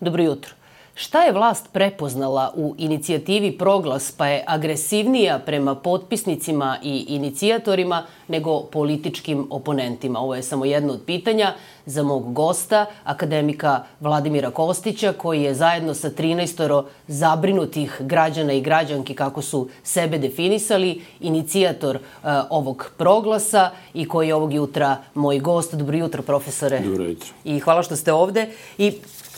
dobro 0.00 0.22
jutro. 0.22 0.54
Šta 0.98 1.22
je 1.22 1.32
vlast 1.32 1.66
prepoznala 1.72 2.52
u 2.56 2.74
inicijativi 2.78 3.58
Proglas 3.58 4.12
pa 4.12 4.26
je 4.26 4.44
agresivnija 4.46 5.38
prema 5.38 5.74
potpisnicima 5.74 6.78
i 6.82 7.04
inicijatorima 7.08 8.06
nego 8.28 8.62
političkim 8.62 9.46
oponentima? 9.50 10.18
Ovo 10.18 10.34
je 10.34 10.42
samo 10.42 10.64
jedno 10.64 10.92
od 10.92 11.00
pitanja 11.06 11.54
za 11.86 12.02
mog 12.02 12.32
gosta, 12.32 12.86
akademika 13.04 13.84
Vladimira 14.00 14.50
Kostića, 14.50 15.12
koji 15.12 15.42
je 15.42 15.54
zajedno 15.54 15.94
sa 15.94 16.10
13 16.10 16.82
zabrinutih 17.08 17.96
građana 18.00 18.52
i 18.52 18.60
građanki 18.60 19.14
kako 19.14 19.42
su 19.42 19.68
sebe 19.82 20.18
definisali, 20.18 21.02
inicijator 21.20 21.96
uh, 21.96 22.30
ovog 22.50 22.90
proglasa 22.96 23.70
i 23.94 24.08
koji 24.08 24.28
je 24.28 24.34
ovog 24.34 24.54
jutra 24.54 24.96
moj 25.14 25.38
gost. 25.38 25.74
Dobro 25.74 25.96
jutro, 25.96 26.22
profesore. 26.22 26.80
Dobro 26.80 27.04
jutro. 27.04 27.28
I 27.44 27.60
hvala 27.60 27.82
što 27.82 27.96
ste 27.96 28.12
ovde. 28.12 28.48
I 28.78 28.92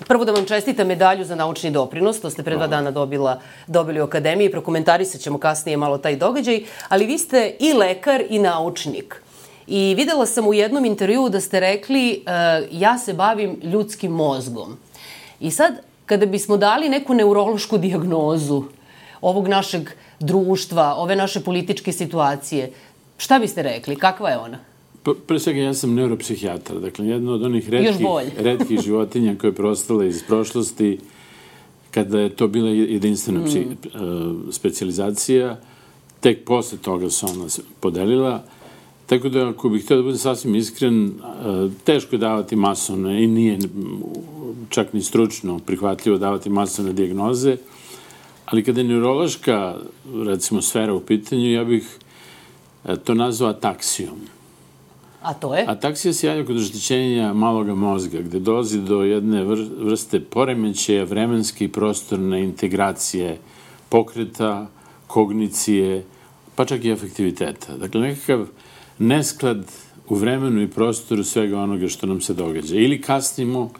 Prvo 0.06 0.24
da 0.24 0.32
vam 0.32 0.44
čestita 0.44 0.84
medalju 0.84 1.24
za 1.24 1.34
naučni 1.34 1.70
doprinos, 1.70 2.20
to 2.20 2.30
ste 2.30 2.42
pre 2.42 2.56
dva 2.56 2.66
dana 2.66 2.90
dobila, 2.90 3.40
dobili 3.66 4.00
u 4.00 4.04
akademiji, 4.04 4.50
prokomentarisat 4.50 5.20
ćemo 5.20 5.38
kasnije 5.38 5.76
malo 5.76 5.98
taj 5.98 6.16
događaj, 6.16 6.60
ali 6.88 7.06
vi 7.06 7.18
ste 7.18 7.56
i 7.60 7.72
lekar 7.72 8.22
i 8.28 8.38
naučnik. 8.38 9.22
I 9.66 9.94
videla 9.96 10.26
sam 10.26 10.46
u 10.46 10.54
jednom 10.54 10.84
intervjuu 10.84 11.28
da 11.28 11.40
ste 11.40 11.60
rekli 11.60 12.24
uh, 12.26 12.68
ja 12.80 12.98
se 12.98 13.12
bavim 13.12 13.60
ljudskim 13.62 14.12
mozgom. 14.12 14.78
I 15.40 15.50
sad, 15.50 15.74
kada 16.06 16.26
bismo 16.26 16.56
dali 16.56 16.88
neku 16.88 17.14
neurološku 17.14 17.78
diagnozu 17.78 18.64
ovog 19.20 19.48
našeg 19.48 19.90
društva, 20.20 20.94
ove 20.94 21.16
naše 21.16 21.40
političke 21.40 21.92
situacije, 21.92 22.70
šta 23.18 23.38
biste 23.38 23.62
rekli? 23.62 23.96
Kakva 23.96 24.30
je 24.30 24.38
ona? 24.38 24.58
Pre 25.26 25.38
svega 25.38 25.60
ja 25.60 25.74
sam 25.74 25.94
neuropsihijatar, 25.94 26.80
dakle 26.80 27.06
jedna 27.06 27.32
od 27.32 27.42
onih 27.42 27.70
redkih, 27.70 28.06
redkih 28.48 28.80
životinja 28.80 29.34
koje 29.38 29.48
je 29.48 29.54
prostala 29.54 30.04
iz 30.04 30.22
prošlosti 30.22 30.98
kada 31.90 32.20
je 32.20 32.28
to 32.28 32.48
bila 32.48 32.68
jedinstvena 32.68 33.44
psi, 33.44 33.60
mm. 33.60 33.70
uh, 33.70 34.54
specializacija, 34.54 35.60
tek 36.20 36.44
posle 36.44 36.78
toga 36.78 37.10
se 37.10 37.26
ona 37.26 37.46
podelila. 37.80 38.44
Tako 39.06 39.28
da, 39.28 39.48
ako 39.48 39.68
bih 39.68 39.84
htio 39.84 39.96
da 39.96 40.02
budem 40.02 40.18
sasvim 40.18 40.54
iskren, 40.54 41.06
uh, 41.06 41.72
teško 41.84 42.14
je 42.14 42.18
davati 42.18 42.56
masovne 42.56 43.24
i 43.24 43.26
nije 43.26 43.58
čak 44.68 44.92
ni 44.92 45.02
stručno 45.02 45.58
prihvatljivo 45.58 46.18
davati 46.18 46.50
masovne 46.50 46.92
diagnoze, 46.92 47.56
ali 48.44 48.64
kada 48.64 48.80
je 48.80 48.88
neurološka, 48.88 49.76
recimo, 50.24 50.62
sfera 50.62 50.94
u 50.94 51.00
pitanju, 51.00 51.52
ja 51.52 51.64
bih 51.64 51.98
uh, 52.84 52.96
to 53.04 53.14
nazvao 53.14 53.50
ataksijom. 53.50 54.37
A 55.28 55.34
to 55.34 55.54
je? 55.54 55.64
Ataksija 55.68 56.12
se 56.12 56.26
javlja 56.26 56.44
kod 56.46 56.56
oštećenja 56.56 57.32
maloga 57.32 57.74
mozga, 57.74 58.20
gde 58.20 58.38
dolazi 58.40 58.80
do 58.80 59.02
jedne 59.02 59.44
vrste 59.78 60.20
poremećaja 60.20 61.04
vremenske 61.04 61.64
i 61.64 61.68
prostorne 61.68 62.40
integracije 62.44 63.38
pokreta, 63.88 64.66
kognicije, 65.06 66.04
pa 66.54 66.64
čak 66.64 66.84
i 66.84 66.90
efektiviteta. 66.90 67.76
Dakle, 67.76 68.00
nekakav 68.00 68.46
nesklad 68.98 69.72
u 70.08 70.14
vremenu 70.14 70.62
i 70.62 70.70
prostoru 70.70 71.24
svega 71.24 71.60
onoga 71.60 71.88
što 71.88 72.06
nam 72.06 72.20
se 72.20 72.34
događa. 72.34 72.76
Ili 72.76 73.00
kasnimo, 73.00 73.70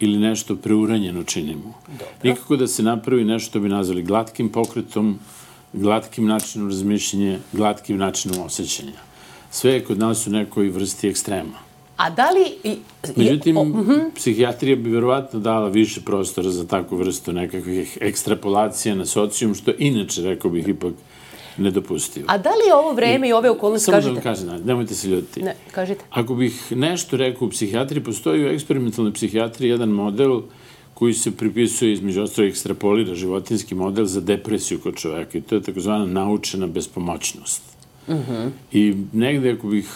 ili 0.00 0.18
nešto 0.18 0.56
preuranjeno 0.56 1.24
činimo. 1.24 1.74
Dobro. 1.88 2.06
Nikako 2.22 2.56
da 2.56 2.66
se 2.66 2.82
napravi 2.82 3.24
nešto 3.24 3.60
bi 3.60 3.68
nazvali 3.68 4.02
glatkim 4.02 4.48
pokretom, 4.48 5.18
glatkim 5.72 6.26
načinom 6.26 6.68
razmišljenja, 6.68 7.38
glatkim 7.52 7.96
načinom 7.96 8.42
osjećanja 8.46 9.09
sve 9.50 9.72
je 9.72 9.84
kod 9.84 9.98
nas 9.98 10.26
u 10.26 10.30
nekoj 10.30 10.68
vrsti 10.68 11.08
ekstrema. 11.08 11.70
A 11.96 12.10
da 12.10 12.30
li... 12.30 12.76
Međutim, 13.16 13.56
uh 13.56 13.66
mhm. 13.66 13.90
-huh. 13.90 14.10
psihijatrija 14.14 14.76
bi 14.76 14.90
verovatno 14.90 15.40
dala 15.40 15.68
više 15.68 16.00
prostora 16.00 16.50
za 16.50 16.66
takvu 16.66 16.96
vrstu 16.96 17.32
nekakvih 17.32 17.98
ekstrapolacija 18.00 18.94
na 18.94 19.06
socijum, 19.06 19.54
što 19.54 19.72
inače, 19.78 20.22
rekao 20.22 20.50
bih, 20.50 20.68
ipak 20.68 20.92
nedopustivo. 21.56 22.26
A 22.28 22.38
da 22.38 22.50
li 22.50 22.68
je 22.68 22.74
ovo 22.74 22.92
vreme 22.92 23.26
i, 23.26 23.30
i 23.30 23.32
ove 23.32 23.50
okolnosti, 23.50 23.84
samo 23.84 23.96
kažete? 23.96 24.20
Samo 24.20 24.20
da 24.20 24.30
vam 24.30 24.48
kažem, 24.56 24.66
nemojte 24.66 24.94
se 24.94 25.08
ljutiti. 25.08 25.42
Ne, 25.42 25.56
kažite. 25.70 26.04
Ako 26.10 26.34
bih 26.34 26.72
nešto 26.72 27.16
rekao 27.16 27.46
u 27.46 27.50
psihijatriji, 27.50 28.04
postoji 28.04 28.44
u 28.44 28.48
eksperimentalnoj 28.48 29.12
psihijatriji 29.12 29.70
jedan 29.70 29.88
model 29.88 30.40
koji 30.94 31.14
se 31.14 31.30
pripisuje 31.30 31.92
između 31.92 32.22
ostalo 32.22 32.48
ekstrapolira 32.48 33.14
životinski 33.14 33.74
model 33.74 34.04
za 34.04 34.20
depresiju 34.20 34.80
kod 34.80 34.94
čoveka 34.94 35.38
i 35.38 35.40
to 35.40 35.54
je 35.54 35.62
takozvana 35.62 36.06
naučena 36.06 36.66
bespomoćnost. 36.66 37.62
Uh 38.06 38.14
-huh. 38.14 38.50
I 38.72 38.94
negde, 39.12 39.52
ako 39.52 39.66
bih 39.66 39.88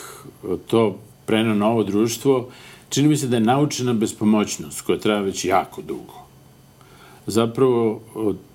to 0.66 0.98
prenao 1.26 1.54
na 1.54 1.69
ovo 1.69 1.82
društvo, 1.82 2.48
čini 2.88 3.09
mi 3.09 3.16
se 3.16 3.28
da 3.28 3.37
je 3.37 3.41
naučena 3.41 3.92
bespomoćnost, 3.92 4.81
koja 4.81 4.98
traja 4.98 5.20
već 5.20 5.44
jako 5.44 5.82
dugo. 5.82 6.14
Zapravo, 7.26 8.00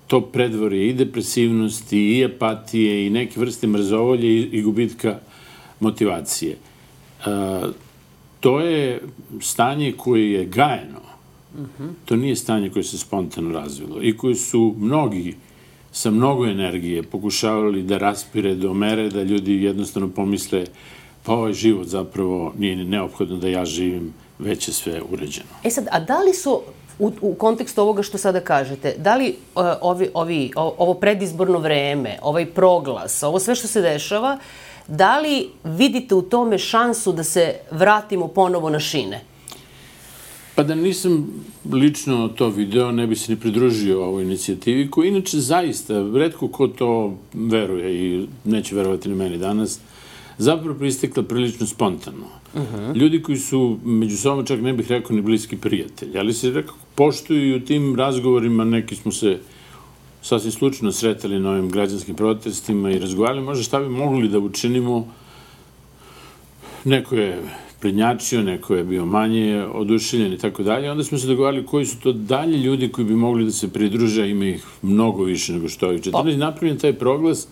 to 0.06 0.20
predvorje 0.20 0.88
i 0.88 0.92
depresivnosti, 0.92 2.18
i 2.18 2.24
apatije, 2.24 3.06
i 3.06 3.10
neke 3.10 3.40
vrste 3.40 3.66
mrzovolje 3.66 4.28
i, 4.28 4.48
i 4.52 4.62
gubitka 4.62 5.18
motivacije. 5.80 6.56
A, 7.24 7.62
to 8.40 8.60
je 8.60 9.00
stanje 9.40 9.92
koje 9.92 10.32
je 10.32 10.44
gajeno. 10.44 11.00
Uh 11.54 11.60
-huh. 11.60 11.90
To 12.04 12.16
nije 12.16 12.36
stanje 12.36 12.70
koje 12.70 12.84
se 12.84 12.98
spontano 12.98 13.52
razvilo 13.52 14.02
i 14.02 14.16
koje 14.16 14.34
su 14.34 14.74
mnogi 14.78 15.34
sa 15.92 16.10
mnogo 16.10 16.46
energije 16.46 17.02
pokušavali 17.02 17.82
da 17.82 17.98
raspire 17.98 18.54
do 18.54 18.74
mere 18.74 19.08
da 19.08 19.22
ljudi 19.22 19.62
jednostavno 19.62 20.08
pomisle 20.08 20.64
pa 21.22 21.32
ovaj 21.32 21.52
život 21.52 21.86
zapravo 21.86 22.52
nije 22.58 22.76
neophodno 22.76 23.36
da 23.36 23.48
ja 23.48 23.64
živim, 23.64 24.14
već 24.38 24.68
je 24.68 24.74
sve 24.74 25.00
uređeno. 25.10 25.48
E 25.64 25.70
sad, 25.70 25.86
a 25.90 26.00
da 26.00 26.20
li 26.20 26.34
su 26.34 26.60
u, 26.98 27.12
u 27.20 27.34
kontekstu 27.34 27.80
ovoga 27.80 28.02
što 28.02 28.18
sada 28.18 28.40
kažete, 28.40 28.94
da 28.98 29.16
li 29.16 29.28
uh, 29.54 29.62
ovi, 29.80 30.10
ovi, 30.14 30.52
ovo 30.56 30.94
predizborno 30.94 31.58
vreme, 31.58 32.18
ovaj 32.22 32.46
proglas, 32.46 33.22
ovo 33.22 33.38
sve 33.38 33.54
što 33.54 33.68
se 33.68 33.80
dešava, 33.80 34.38
da 34.86 35.18
li 35.18 35.48
vidite 35.64 36.14
u 36.14 36.22
tome 36.22 36.58
šansu 36.58 37.12
da 37.12 37.24
se 37.24 37.54
vratimo 37.70 38.28
ponovo 38.28 38.70
na 38.70 38.80
šine? 38.80 39.20
Pa 40.60 40.64
da 40.64 40.74
nisam 40.74 41.26
lično 41.72 42.28
to 42.28 42.48
video, 42.48 42.92
ne 42.92 43.06
bi 43.06 43.16
se 43.16 43.32
ni 43.32 43.40
pridružio 43.40 44.04
ovoj 44.04 44.22
inicijativi, 44.22 44.90
koja 44.90 45.08
inače 45.08 45.38
zaista, 45.38 45.94
redko 46.14 46.48
ko 46.48 46.68
to 46.68 47.18
veruje 47.34 47.94
i 47.94 48.26
neće 48.44 48.74
verovati 48.74 49.08
na 49.08 49.14
meni 49.14 49.38
danas, 49.38 49.80
zapravo 50.38 50.78
pristekla 50.78 51.22
prilično 51.22 51.66
spontano. 51.66 52.26
Uh 52.54 52.60
-huh. 52.60 52.96
Ljudi 52.96 53.22
koji 53.22 53.38
su 53.38 53.78
među 53.84 54.16
sobom 54.16 54.46
čak 54.46 54.60
ne 54.60 54.72
bih 54.72 54.90
rekao 54.90 55.16
ni 55.16 55.22
bliski 55.22 55.56
prijatelji, 55.56 56.18
ali 56.18 56.32
se 56.32 56.50
rekao 56.50 56.74
poštuju 56.94 57.48
i 57.48 57.56
u 57.56 57.64
tim 57.64 57.96
razgovorima 57.96 58.64
neki 58.64 58.94
smo 58.94 59.12
se 59.12 59.38
sasvim 60.22 60.52
slučajno 60.52 60.92
sretali 60.92 61.40
na 61.40 61.50
ovim 61.50 61.70
građanskim 61.70 62.14
protestima 62.14 62.90
i 62.90 62.98
razgovarali 62.98 63.42
možda 63.42 63.64
šta 63.64 63.80
bi 63.80 63.88
mogli 63.88 64.28
da 64.28 64.38
učinimo. 64.38 65.08
Neko 66.84 67.14
je 67.14 67.42
prednjačio, 67.80 68.42
neko 68.42 68.74
je 68.74 68.84
bio 68.84 69.06
manje 69.06 69.64
oduševljen 69.74 70.32
i 70.32 70.38
tako 70.38 70.62
dalje. 70.62 70.90
Onda 70.90 71.04
smo 71.04 71.18
se 71.18 71.26
dogovarali 71.26 71.66
koji 71.66 71.86
su 71.86 72.00
to 72.00 72.12
dalje 72.12 72.58
ljudi 72.58 72.88
koji 72.88 73.04
bi 73.04 73.14
mogli 73.14 73.44
da 73.44 73.50
se 73.50 73.72
pridruže, 73.72 74.30
ima 74.30 74.44
ih 74.44 74.64
mnogo 74.82 75.24
više 75.24 75.52
nego 75.52 75.68
što 75.68 75.86
ovih 75.86 76.00
14. 76.00 76.12
Pa. 76.12 76.22
Napravljen 76.22 76.78
taj 76.78 76.92
proglas 76.92 77.48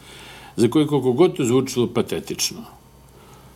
za 0.57 0.69
koji 0.69 0.87
koliko 0.87 1.13
god 1.13 1.37
to 1.37 1.45
zvučilo 1.45 1.87
patetično. 1.87 2.65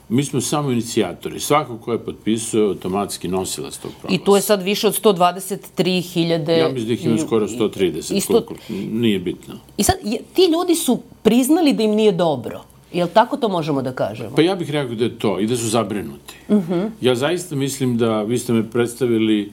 Mi 0.08 0.24
smo 0.24 0.40
samo 0.40 0.70
inicijatori. 0.70 1.40
Svako 1.40 1.78
ko 1.78 1.92
je 1.92 1.98
potpisao 1.98 2.62
automatski 2.62 3.28
nosilac 3.28 3.76
tog 3.76 3.90
proglasa. 4.00 4.22
I 4.22 4.24
tu 4.24 4.36
je 4.36 4.42
sad 4.42 4.62
više 4.62 4.86
od 4.86 5.02
123.000... 5.02 6.50
Ja 6.50 6.68
mislim 6.68 6.86
da 6.86 6.92
ih 6.92 7.06
ima 7.06 7.18
skoro 7.18 7.48
130, 7.48 8.16
isto... 8.16 8.32
koliko, 8.32 8.54
nije 8.92 9.18
bitno. 9.18 9.54
I 9.76 9.82
sad, 9.82 9.94
ti 10.34 10.42
ljudi 10.52 10.74
su 10.74 11.00
priznali 11.22 11.72
da 11.72 11.82
im 11.82 11.90
nije 11.90 12.12
dobro. 12.12 12.64
Jel 12.92 13.08
tako 13.14 13.36
to 13.36 13.48
možemo 13.48 13.82
da 13.82 13.92
kažemo? 13.92 14.36
Pa 14.36 14.42
ja 14.42 14.54
bih 14.54 14.70
rekao 14.70 14.94
da 14.94 15.04
je 15.04 15.18
to 15.18 15.40
i 15.40 15.46
da 15.46 15.56
su 15.56 15.68
zabrinuti. 15.68 16.34
Uh 16.48 16.56
mhm. 16.56 16.72
-huh. 16.72 16.90
Ja 17.00 17.14
zaista 17.14 17.56
mislim 17.56 17.98
da 17.98 18.22
vi 18.22 18.38
ste 18.38 18.52
me 18.52 18.70
predstavili 18.70 19.52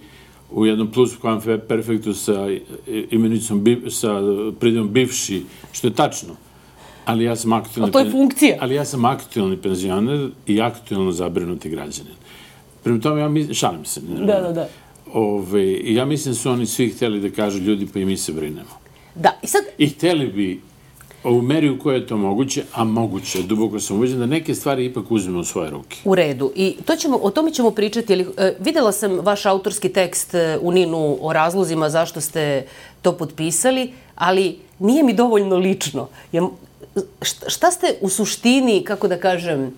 u 0.52 0.66
jednom 0.66 0.92
plus 0.92 1.12
perfektu 1.68 2.14
sa 2.14 2.48
imenicom, 3.12 3.66
sa 3.90 4.22
pridom 4.60 4.90
bivši, 4.90 5.44
što 5.72 5.88
je 5.88 5.94
tačno. 5.94 6.36
Ali 7.06 7.24
ja 7.24 7.36
sam 7.36 7.54
aktualni... 7.54 7.90
A 7.90 7.92
to 7.92 8.00
je 8.00 8.12
funkcija. 8.12 8.58
Ali 8.60 8.76
ja 8.76 8.86
sam 8.86 9.06
aktualni 9.06 9.58
penzioner 9.58 10.30
i 10.48 10.62
aktualno 10.62 11.12
zabrinuti 11.12 11.70
građanin. 11.70 12.14
Prema 12.84 13.00
tome, 13.00 13.22
ja 13.22 13.30
mislim, 13.30 13.54
šalim 13.54 13.86
se. 13.86 14.02
Da, 14.02 14.42
da, 14.42 14.52
da. 14.52 14.68
Ove, 15.14 15.94
ja 15.94 16.06
mislim 16.06 16.34
da 16.34 16.40
su 16.40 16.52
oni 16.52 16.66
svi 16.66 16.90
hteli 16.90 17.20
da 17.20 17.30
kažu 17.30 17.60
ljudi, 17.60 17.88
pa 17.94 18.00
i 18.00 18.06
mi 18.06 18.18
se 18.18 18.34
brinemo. 18.34 18.80
Da, 19.16 19.40
i 19.44 19.48
sad... 19.48 19.64
I 19.78 19.88
hteli 19.88 20.28
bi 20.28 20.62
u 21.24 21.42
meri 21.42 21.70
u 21.70 21.80
kojoj 21.80 22.00
je 22.00 22.08
to 22.08 22.18
moguće, 22.18 22.64
a 22.74 22.84
moguće, 22.84 23.44
duboko 23.44 23.80
sam 23.80 23.98
uveđen 23.98 24.20
da 24.20 24.26
neke 24.26 24.56
stvari 24.56 24.86
ipak 24.86 25.12
uzmemo 25.12 25.40
u 25.40 25.44
svoje 25.44 25.70
ruke. 25.70 25.98
U 26.06 26.16
redu. 26.16 26.52
I 26.56 26.76
to 26.86 26.96
ćemo, 26.96 27.20
o 27.22 27.32
tome 27.32 27.52
ćemo 27.52 27.72
pričati. 27.72 28.14
Ali, 28.14 28.26
e, 28.38 28.56
videla 28.60 28.92
sam 28.92 29.20
vaš 29.20 29.46
autorski 29.46 29.90
tekst 29.90 30.36
e, 30.36 30.58
u 30.62 30.72
Ninu 30.72 31.18
o 31.22 31.34
razlozima 31.34 31.90
zašto 31.90 32.22
ste 32.22 32.66
to 33.02 33.18
potpisali, 33.18 33.94
ali 34.16 34.58
nije 34.80 35.04
mi 35.04 35.14
dovoljno 35.14 35.58
lično. 35.58 36.08
Ja, 36.32 36.48
šta, 37.22 37.50
šta 37.50 37.72
ste 37.72 37.96
u 38.02 38.10
suštini, 38.10 38.84
kako 38.84 39.08
da 39.08 39.20
kažem, 39.20 39.74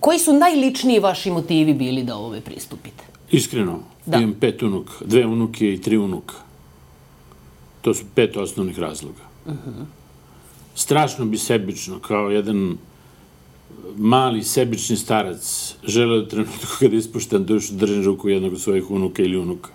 koji 0.00 0.18
su 0.18 0.32
najličniji 0.32 0.98
vaši 0.98 1.30
motivi 1.30 1.74
bili 1.74 2.02
da 2.02 2.16
ovome 2.16 2.40
pristupite? 2.40 3.04
Iskreno, 3.30 3.78
da. 4.06 4.18
imam 4.18 4.34
pet 4.40 4.62
unuka, 4.62 4.92
dve 5.04 5.26
unuke 5.26 5.72
i 5.74 5.80
tri 5.80 5.96
unuka. 5.96 6.34
To 7.82 7.94
su 7.94 8.04
pet 8.14 8.36
osnovnih 8.36 8.78
razloga. 8.78 9.23
Uh 9.46 9.52
-huh. 9.52 9.84
Strašno 10.74 11.24
bi 11.24 11.38
sebično, 11.38 11.98
kao 11.98 12.30
jedan 12.30 12.76
mali 13.96 14.42
sebični 14.42 14.96
starac, 14.96 15.74
želeo 15.84 16.20
da 16.20 16.28
trenutku 16.28 16.66
kada 16.78 16.96
ispuštam 16.96 17.44
dušu, 17.44 17.74
držim 17.74 18.04
ruku 18.04 18.28
jednog 18.28 18.52
od 18.52 18.60
svojih 18.60 18.90
unuka 18.90 19.22
ili 19.22 19.36
unuka. 19.36 19.70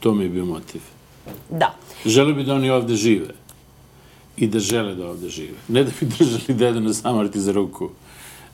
To 0.00 0.14
mi 0.14 0.24
je 0.24 0.30
bio 0.30 0.44
motiv. 0.44 0.80
Da. 1.50 1.74
Želeo 2.06 2.34
bi 2.34 2.44
da 2.44 2.54
oni 2.54 2.70
ovde 2.70 2.96
žive. 2.96 3.28
I 4.36 4.46
da 4.46 4.58
žele 4.58 4.94
da 4.94 5.08
ovde 5.08 5.28
žive. 5.28 5.58
Ne 5.68 5.84
da 5.84 5.90
bi 6.00 6.06
držali 6.18 6.54
dedu 6.58 6.80
na 6.80 6.94
samrti 6.94 7.40
za 7.40 7.52
ruku, 7.52 7.90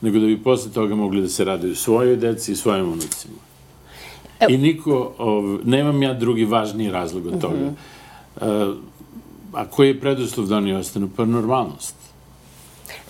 nego 0.01 0.19
da 0.19 0.25
bi 0.25 0.43
posle 0.43 0.71
toga 0.71 0.95
mogli 0.95 1.21
da 1.21 1.29
se 1.29 1.45
raduju 1.45 1.75
svojoj 1.75 2.15
deci 2.15 2.51
i 2.51 2.55
svojim 2.55 2.85
unucima. 2.85 3.39
Evo. 4.39 4.51
I 4.51 4.57
niko, 4.57 5.13
ov, 5.17 5.67
nemam 5.67 6.03
ja 6.03 6.13
drugi 6.13 6.45
važniji 6.45 6.91
razlog 6.91 7.25
od 7.25 7.41
toga. 7.41 7.55
Mm 7.55 7.75
-hmm. 8.41 8.69
uh, 8.69 8.77
a 9.53 9.65
koji 9.65 9.87
je 9.87 9.99
preduslov 9.99 10.47
da 10.47 10.57
oni 10.57 10.73
ostanu? 10.73 11.09
Pa 11.15 11.25
normalnost. 11.25 11.95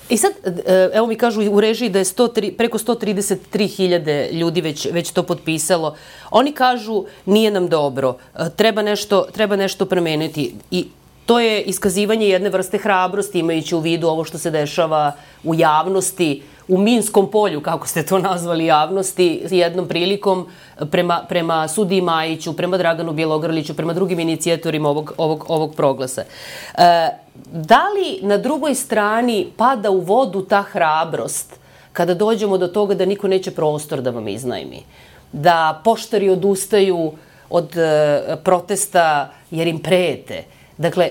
I 0.10 0.18
sad, 0.18 0.32
e, 0.46 0.90
evo 0.94 1.08
mi 1.08 1.16
kažu 1.16 1.52
u 1.52 1.62
režiji 1.62 1.90
da 1.90 2.00
je 2.00 2.06
103, 2.06 2.52
preko 2.58 2.78
133.000 2.78 4.32
ljudi 4.32 4.62
već, 4.62 4.88
već 4.92 5.12
to 5.12 5.24
potpisalo. 5.24 5.96
Oni 6.32 6.52
kažu 6.52 7.06
nije 7.26 7.52
nam 7.52 7.68
dobro, 7.68 8.18
e, 8.36 8.50
treba 8.56 8.82
nešto, 8.82 9.26
treba 9.34 9.56
nešto 9.56 9.86
promeniti. 9.86 10.54
I 10.72 10.88
to 11.26 11.40
je 11.40 11.62
iskazivanje 11.62 12.28
jedne 12.28 12.50
vrste 12.50 12.78
hrabrosti 12.78 13.40
imajući 13.40 13.76
u 13.76 13.80
vidu 13.80 14.08
ovo 14.08 14.24
što 14.24 14.38
se 14.38 14.52
dešava 14.52 15.12
u 15.44 15.56
javnosti, 15.56 16.42
u 16.70 16.78
Minskom 16.78 17.32
polju, 17.32 17.62
kako 17.62 17.88
ste 17.88 18.06
to 18.06 18.20
nazvali 18.20 18.66
javnosti, 18.66 19.42
jednom 19.50 19.88
prilikom 19.88 20.48
prema, 20.92 21.26
prema 21.30 21.68
sudi 21.68 22.02
Majiću, 22.02 22.54
prema 22.54 22.78
Draganu 22.78 23.14
Bjelogrliću, 23.14 23.74
prema 23.74 23.94
drugim 23.94 24.20
inicijatorima 24.20 24.90
ovog, 24.90 25.14
ovog, 25.18 25.46
ovog 25.48 25.76
proglasa. 25.76 26.22
E, 26.22 27.10
da 27.52 27.84
li 27.90 28.20
na 28.22 28.38
drugoj 28.38 28.76
strani 28.76 29.48
pada 29.58 29.90
u 29.90 30.00
vodu 30.00 30.42
ta 30.42 30.62
hrabrost 30.62 31.60
kada 31.94 32.14
dođemo 32.14 32.58
do 32.58 32.68
toga 32.68 32.96
da 32.96 33.06
niko 33.06 33.28
neće 33.28 33.52
prostor 33.52 34.02
da 34.02 34.10
vam 34.10 34.28
iznajmi? 34.28 34.84
Da 35.32 35.82
poštari 35.84 36.30
odustaju 36.30 37.12
od 37.50 37.78
e, 37.78 38.36
protesta 38.44 39.32
jer 39.52 39.68
im 39.68 39.80
prete? 39.80 40.44
Dakle, 40.78 41.10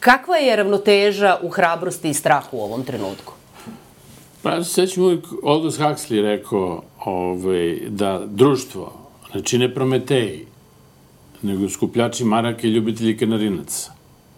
kakva 0.00 0.36
je 0.36 0.56
ravnoteža 0.56 1.38
u 1.42 1.48
hrabrosti 1.48 2.10
i 2.10 2.14
strahu 2.14 2.56
u 2.56 2.62
ovom 2.62 2.84
trenutku? 2.84 3.41
Pa 4.42 4.50
ja 4.50 4.64
se 4.64 4.72
sećam 4.72 5.04
uvijek 5.04 5.24
Aldous 5.44 5.78
Huxley 5.78 6.22
rekao 6.22 6.82
ovaj, 7.04 7.78
da 7.88 8.22
društvo 8.26 8.92
ne 9.34 9.42
čine 9.42 9.74
prometeji, 9.74 10.46
nego 11.42 11.68
skupljači 11.68 12.24
maraka 12.24 12.66
i 12.66 12.70
ljubitelji 12.70 13.16
kanarinaca. 13.16 13.92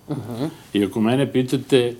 Uh 0.08 0.16
-huh. 0.16 0.48
I 0.72 0.84
ako 0.84 1.00
mene 1.00 1.32
pitate, 1.32 1.94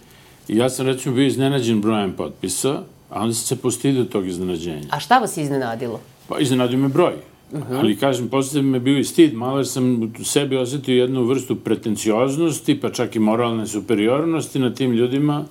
ja 0.48 0.70
sam 0.70 0.86
recimo 0.86 1.14
bio 1.14 1.26
iznenađen 1.26 1.80
brojem 1.80 2.12
potpisa, 2.12 2.82
a 3.10 3.22
onda 3.22 3.34
sam 3.34 3.46
se 3.46 3.62
postidio 3.62 4.04
tog 4.04 4.26
iznenađenja. 4.26 4.88
A 4.90 5.00
šta 5.00 5.18
vas 5.18 5.36
iznenadilo? 5.36 6.00
Pa 6.28 6.38
iznenadio 6.38 6.78
me 6.78 6.88
broj. 6.88 7.14
Uh 7.52 7.60
-huh. 7.60 7.78
Ali 7.78 7.96
kažem, 7.96 8.28
posle 8.28 8.62
me 8.62 8.80
bio 8.80 8.98
i 8.98 9.04
stid, 9.04 9.34
malo 9.34 9.58
jer 9.58 9.66
sam 9.66 10.02
u 10.20 10.24
sebi 10.24 10.56
osetio 10.56 11.00
jednu 11.00 11.24
vrstu 11.24 11.56
pretencioznosti, 11.56 12.80
pa 12.80 12.90
čak 12.90 13.16
i 13.16 13.18
moralne 13.18 13.66
superiornosti 13.66 14.58
na 14.58 14.74
tim 14.74 14.92
ljudima, 14.92 15.44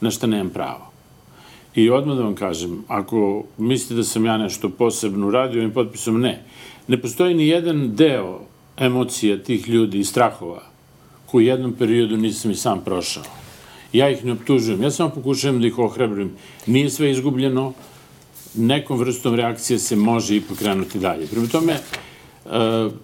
na 0.00 0.10
šta 0.10 0.26
nemam 0.26 0.50
pravo. 0.50 0.91
I 1.74 1.90
odmah 1.90 2.16
da 2.16 2.22
vam 2.22 2.34
kažem, 2.34 2.84
ako 2.88 3.44
mislite 3.58 3.94
da 3.94 4.04
sam 4.04 4.26
ja 4.26 4.38
nešto 4.38 4.68
posebno 4.68 5.28
uradio 5.28 5.60
ovim 5.60 5.72
potpisom, 5.72 6.20
ne. 6.20 6.44
Ne 6.88 7.00
postoji 7.00 7.34
ni 7.34 7.48
jedan 7.48 7.96
deo 7.96 8.40
emocija 8.76 9.38
tih 9.42 9.68
ljudi 9.68 9.98
i 9.98 10.04
strahova 10.04 10.62
koji 11.26 11.44
u 11.44 11.48
jednom 11.48 11.72
periodu 11.72 12.16
nisam 12.16 12.50
i 12.50 12.54
sam 12.54 12.84
prošao. 12.84 13.22
Ja 13.92 14.10
ih 14.10 14.24
ne 14.24 14.32
optužujem, 14.32 14.82
ja 14.82 14.90
samo 14.90 15.10
pokušavam 15.10 15.60
da 15.60 15.66
ih 15.66 15.78
ohrabrim. 15.78 16.32
Nije 16.66 16.90
sve 16.90 17.10
izgubljeno, 17.10 17.72
nekom 18.54 18.98
vrstom 18.98 19.34
reakcije 19.34 19.78
se 19.78 19.96
može 19.96 20.36
ipak 20.36 20.58
krenuti 20.58 20.98
dalje. 20.98 21.26
Prema 21.26 21.46
tome, 21.46 21.72
e, 21.72 21.80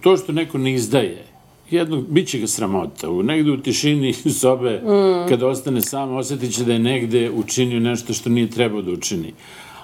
to 0.00 0.16
što 0.16 0.32
neko 0.32 0.58
ne 0.58 0.74
izdaje, 0.74 1.24
jednog, 1.70 2.04
bit 2.08 2.28
će 2.28 2.38
ga 2.38 2.46
sramota. 2.46 3.10
U, 3.10 3.22
negde 3.22 3.50
u 3.50 3.56
tišini 3.56 4.12
sobe, 4.40 4.82
mm. 4.82 5.28
kada 5.28 5.46
ostane 5.46 5.80
sam, 5.80 6.16
osetit 6.16 6.54
će 6.54 6.64
da 6.64 6.72
je 6.72 6.78
negde 6.78 7.30
učinio 7.30 7.80
nešto 7.80 8.12
što 8.12 8.30
nije 8.30 8.50
trebao 8.50 8.82
da 8.82 8.92
učini. 8.92 9.32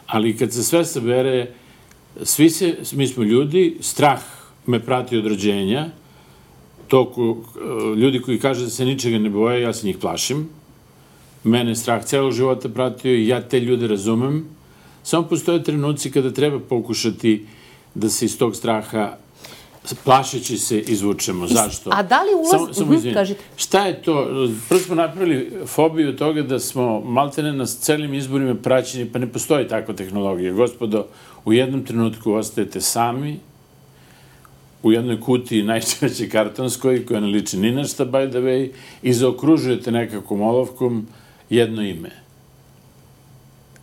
Ali 0.07 0.37
kad 0.37 0.53
se 0.53 0.63
sve 0.63 0.85
sabere, 0.85 1.51
svi 2.23 2.51
se, 2.51 2.77
mi 2.93 3.07
smo 3.07 3.25
ljudi, 3.25 3.77
strah 3.81 4.23
me 4.67 4.81
prati 4.81 5.17
od 5.17 5.27
rođenja, 5.27 5.89
to 6.89 7.11
ko, 7.11 7.37
ljudi 7.97 8.21
koji 8.21 8.39
kaže 8.39 8.65
da 8.65 8.71
se 8.71 8.85
ničega 8.85 9.19
ne 9.19 9.31
boje, 9.31 9.63
ja 9.63 9.73
se 9.73 9.87
njih 9.87 9.99
plašim. 9.99 10.49
Mene 11.45 11.75
strah 11.77 12.05
celog 12.05 12.33
života 12.33 12.69
pratio 12.69 13.15
i 13.15 13.29
ja 13.29 13.41
te 13.49 13.61
ljude 13.61 13.87
razumem. 13.87 14.45
Samo 15.03 15.29
postoje 15.29 15.63
trenuci 15.63 16.11
kada 16.11 16.31
treba 16.33 16.59
pokušati 16.61 17.47
da 17.95 18.09
se 18.09 18.25
iz 18.25 18.39
tog 18.39 18.57
straha 18.57 19.17
plašeći 20.05 20.59
se 20.59 20.79
izvučemo. 20.79 21.47
Zašto? 21.47 21.91
A 21.93 22.03
da 22.03 22.23
li 22.23 22.35
ulaz... 22.35 22.51
Samo, 22.51 22.75
samo 22.75 23.15
kažete. 23.15 23.41
Šta 23.57 23.87
je 23.87 24.03
to? 24.03 24.49
Prvo 24.69 24.81
smo 24.81 24.95
napravili 24.95 25.67
fobiju 25.67 26.17
toga 26.17 26.43
da 26.43 26.59
smo 26.59 27.01
maltene 27.01 27.53
na 27.53 27.67
celim 27.67 28.15
izborima 28.15 28.55
praćeni, 28.55 29.13
pa 29.13 29.19
ne 29.19 29.33
postoji 29.33 29.69
takva 29.69 29.95
tehnologija. 29.95 30.53
Gospodo, 30.53 31.07
u 31.45 31.53
jednom 31.53 31.85
trenutku 31.85 32.33
ostajete 32.33 32.81
sami, 32.81 33.41
u 34.83 34.93
jednoj 34.93 35.21
kutiji 35.21 35.63
najčešće 35.63 36.29
kartonskoj, 36.29 37.07
koja 37.07 37.21
ne 37.21 37.27
liči 37.27 37.57
ni 37.57 37.73
na 37.73 37.85
šta, 37.85 38.05
by 38.05 38.31
the 38.31 38.39
way, 38.39 38.71
i 39.03 39.13
zaokružujete 39.13 39.91
nekakvom 39.91 40.41
olovkom 40.41 41.07
jedno 41.51 41.83
ime. 41.83 42.11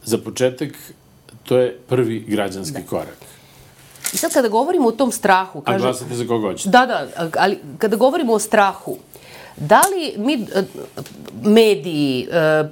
Za 0.04 0.18
početak, 0.18 0.70
to 1.44 1.58
je 1.58 1.78
prvi 1.88 2.20
građanski 2.20 2.82
da. 2.82 2.88
korak. 2.88 3.18
I 4.14 4.18
sad 4.18 4.34
kada 4.34 4.48
govorimo 4.48 4.88
o 4.88 4.92
tom 4.92 5.12
strahu... 5.12 5.62
Kaže, 5.62 5.76
A 5.76 5.80
glasate 5.80 6.16
za 6.16 6.28
koga 6.28 6.48
hoćete. 6.48 6.70
Da, 6.70 6.86
da, 6.86 7.08
ali 7.38 7.60
kada 7.78 7.96
govorimo 7.96 8.34
o 8.34 8.40
strahu, 8.40 8.98
da 9.58 9.82
li 9.82 10.14
mi, 10.18 10.34
e, 10.34 10.64
mediji, 11.44 12.28
e, 12.32 12.64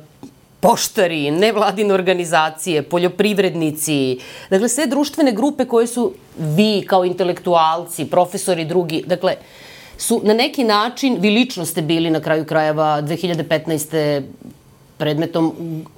poštari, 0.60 1.32
nevladine 1.32 1.94
organizacije, 1.94 2.84
poljoprivrednici, 2.84 4.20
dakle 4.50 4.70
sve 4.70 4.88
društvene 4.88 5.32
grupe 5.32 5.66
koje 5.66 5.88
su 5.88 6.14
vi 6.38 6.86
kao 6.88 7.06
intelektualci, 7.06 8.06
profesori 8.06 8.66
drugi, 8.66 9.04
dakle, 9.08 9.36
su 9.98 10.22
na 10.24 10.34
neki 10.34 10.64
način, 10.64 11.18
vi 11.20 11.30
lično 11.30 11.66
ste 11.66 11.82
bili 11.82 12.10
na 12.10 12.20
kraju 12.20 12.46
krajeva 12.46 13.02
2015 13.02 14.22
predmetom 14.98 15.54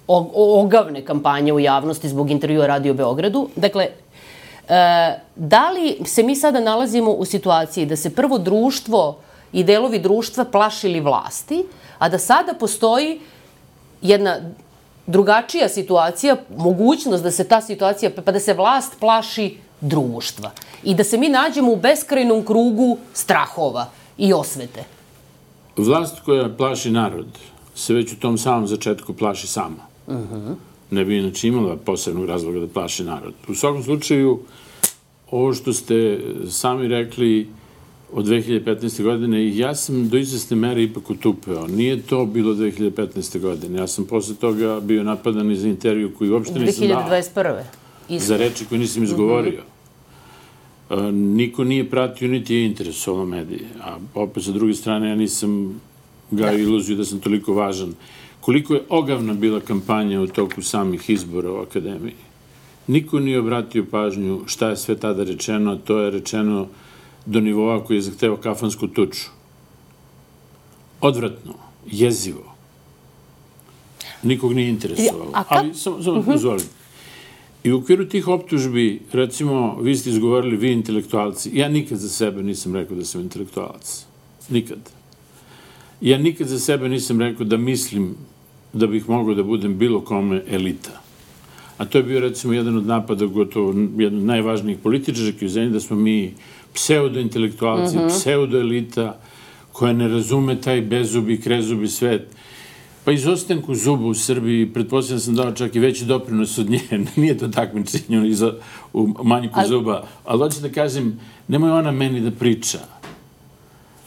ogavne 0.07 1.05
kampanje 1.05 1.53
u 1.53 1.59
javnosti 1.59 2.09
zbog 2.09 2.31
intervjua 2.31 2.67
Radio 2.67 2.93
Beogradu. 2.93 3.49
Dakle, 3.55 3.87
da 5.35 5.69
li 5.69 5.97
se 6.05 6.23
mi 6.23 6.35
sada 6.35 6.59
nalazimo 6.59 7.11
u 7.11 7.25
situaciji 7.25 7.85
da 7.85 7.95
se 7.95 8.15
prvo 8.15 8.37
društvo 8.37 9.19
i 9.53 9.63
delovi 9.63 9.99
društva 9.99 10.45
plašili 10.45 10.99
vlasti, 10.99 11.65
a 11.99 12.09
da 12.09 12.17
sada 12.17 12.53
postoji 12.53 13.19
jedna 14.01 14.37
drugačija 15.07 15.69
situacija, 15.69 16.35
mogućnost 16.57 17.23
da 17.23 17.31
se 17.31 17.47
ta 17.47 17.61
situacija, 17.61 18.11
pa 18.25 18.31
da 18.31 18.39
se 18.39 18.53
vlast 18.53 18.99
plaši 18.99 19.57
društva 19.81 20.51
i 20.83 20.95
da 20.95 21.03
se 21.03 21.17
mi 21.17 21.29
nađemo 21.29 21.71
u 21.71 21.75
beskrajnom 21.75 22.45
krugu 22.45 22.97
strahova 23.13 23.89
i 24.17 24.33
osvete. 24.33 24.83
Vlast 25.77 26.19
koja 26.25 26.49
plaši 26.57 26.91
narod 26.91 27.27
se 27.75 27.93
već 27.93 28.13
u 28.13 28.19
tom 28.19 28.37
samom 28.37 28.67
začetku 28.67 29.13
plaši 29.13 29.47
sama. 29.47 29.83
Uh 30.07 30.15
-huh 30.15 30.55
ne 30.91 31.05
bi 31.05 31.17
inače 31.17 31.47
imala 31.47 31.75
posebnog 31.75 32.25
razloga 32.25 32.59
da 32.59 32.67
plaši 32.67 33.03
narod. 33.03 33.33
U 33.47 33.55
svakom 33.55 33.83
slučaju, 33.83 34.39
ovo 35.31 35.53
što 35.53 35.73
ste 35.73 36.19
sami 36.49 36.87
rekli 36.87 37.47
od 38.13 38.25
2015. 38.25 39.03
godine, 39.03 39.57
ja 39.57 39.75
sam 39.75 40.09
do 40.09 40.17
izvesne 40.17 40.55
mere 40.55 40.83
ipak 40.83 41.09
utupeo. 41.09 41.67
Nije 41.67 42.01
to 42.01 42.25
bilo 42.25 42.53
2015. 42.53 43.39
godine. 43.39 43.79
Ja 43.79 43.87
sam 43.87 44.05
posle 44.05 44.35
toga 44.35 44.79
bio 44.79 45.03
napadan 45.03 45.51
i 45.51 45.55
za 45.55 45.67
intervju 45.67 46.11
koji 46.17 46.29
uopšte 46.29 46.59
nisam 46.59 46.87
dao. 46.87 47.09
2021. 47.09 47.61
Isto. 48.09 48.27
Za 48.27 48.37
reči 48.37 48.65
koje 48.65 48.79
nisam 48.79 49.03
izgovorio. 49.03 49.51
Mm 49.51 50.95
-hmm. 50.95 51.11
niko 51.11 51.63
nije 51.63 51.89
pratio, 51.89 52.27
niti 52.27 52.55
je 52.55 52.65
interesovalo 52.65 53.25
medije. 53.25 53.67
A 53.81 53.97
opet, 54.15 54.43
sa 54.43 54.51
druge 54.51 54.73
strane, 54.73 55.09
ja 55.09 55.15
nisam 55.15 55.81
gaju 56.31 56.57
da. 56.57 56.63
iluziju 56.63 56.97
da 56.97 57.05
sam 57.05 57.19
toliko 57.19 57.53
važan 57.53 57.93
koliko 58.41 58.73
je 58.73 58.83
ogavna 58.89 59.33
bila 59.33 59.59
kampanja 59.59 60.21
u 60.21 60.27
toku 60.27 60.61
samih 60.61 61.09
izbora 61.09 61.51
u 61.51 61.57
Akademiji. 61.57 62.15
Niko 62.87 63.19
nije 63.19 63.39
obratio 63.39 63.85
pažnju 63.91 64.41
šta 64.45 64.69
je 64.69 64.77
sve 64.77 64.95
tada 64.95 65.23
rečeno, 65.23 65.75
to 65.75 65.99
je 65.99 66.11
rečeno 66.11 66.67
do 67.25 67.39
nivoa 67.39 67.83
koji 67.83 67.97
je 67.97 68.01
zahteo 68.01 68.37
kafansku 68.37 68.87
tuču. 68.87 69.29
Odvratno, 71.01 71.53
jezivo. 71.91 72.55
Nikog 74.23 74.53
nije 74.53 74.69
interesovalo. 74.69 75.31
Ali, 75.47 75.73
samo, 75.73 76.03
samo, 76.03 76.19
uh 76.19 76.25
-huh. 76.25 76.63
I 77.63 77.71
u 77.71 77.77
okviru 77.77 78.05
tih 78.05 78.27
optužbi, 78.27 79.01
recimo, 79.11 79.77
vi 79.81 79.95
ste 79.95 80.09
izgovorili 80.09 80.57
vi 80.57 80.71
intelektualci. 80.71 81.51
Ja 81.53 81.69
nikad 81.69 81.97
za 81.97 82.09
sebe 82.09 82.43
nisam 82.43 82.75
rekao 82.75 82.97
da 82.97 83.05
sam 83.05 83.21
intelektualac. 83.21 84.05
Nikad. 84.49 84.79
Ja 86.01 86.17
nikad 86.17 86.47
za 86.47 86.59
sebe 86.59 86.89
nisam 86.89 87.21
rekao 87.21 87.45
da 87.45 87.57
mislim 87.57 88.15
da 88.73 88.87
bih 88.87 89.09
mogao 89.09 89.33
da 89.33 89.43
budem 89.43 89.77
bilo 89.77 90.01
kome 90.01 90.43
elita. 90.47 91.01
A 91.77 91.85
to 91.85 91.97
je 91.97 92.03
bio, 92.03 92.19
recimo, 92.19 92.53
jedan 92.53 92.77
od 92.77 92.85
napada, 92.85 93.25
gotovo 93.25 93.73
jedan 93.97 94.19
od 94.19 94.25
najvažnijih 94.25 94.77
političara 94.77 95.31
u 95.41 95.47
zemlji, 95.47 95.73
da 95.73 95.79
smo 95.79 95.95
mi 95.95 96.33
pseudo-intelektualci, 96.73 97.97
mm 97.97 97.99
-hmm. 97.99 98.09
pseudo-elita, 98.09 99.13
koja 99.71 99.93
ne 99.93 100.07
razume 100.07 100.61
taj 100.61 100.81
bezubi, 100.81 101.41
krezubi 101.41 101.87
svet. 101.87 102.27
Pa 103.05 103.11
izostanku 103.11 103.75
zuba 103.75 104.05
u 104.05 104.13
Srbiji, 104.13 104.65
pretpostavljam 104.73 105.17
da 105.17 105.23
sam 105.23 105.35
dao 105.35 105.51
čak 105.51 105.75
i 105.75 105.79
veći 105.79 106.05
doprinos 106.05 106.57
od 106.57 106.69
nje, 106.69 106.81
nije 107.15 107.37
to 107.37 107.47
takmičenje 107.47 108.35
u 108.93 109.07
manjku 109.23 109.59
ali... 109.59 109.67
zuba, 109.67 110.03
ali 110.25 110.39
hoću 110.39 110.61
da 110.61 110.69
kažem, 110.69 111.19
nemoj 111.47 111.71
ona 111.71 111.91
meni 111.91 112.21
da 112.21 112.31
priča. 112.31 112.79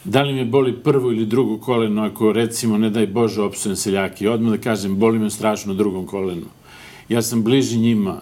Da 0.04 0.22
li 0.22 0.32
me 0.32 0.44
boli 0.44 0.72
prvo 0.82 1.12
ili 1.12 1.26
drugo 1.26 1.58
koleno, 1.58 2.02
ako 2.04 2.32
recimo, 2.32 2.78
ne 2.78 2.90
daj 2.90 3.06
Bože, 3.06 3.42
opsujem 3.42 3.76
seljaki, 3.76 4.28
odmah 4.28 4.52
da 4.52 4.62
kažem, 4.62 4.98
boli 4.98 5.18
me 5.18 5.30
strašno 5.30 5.74
drugom 5.74 6.06
kolenu. 6.06 6.46
Ja 7.08 7.22
sam 7.22 7.42
bliži 7.42 7.78
njima, 7.78 8.20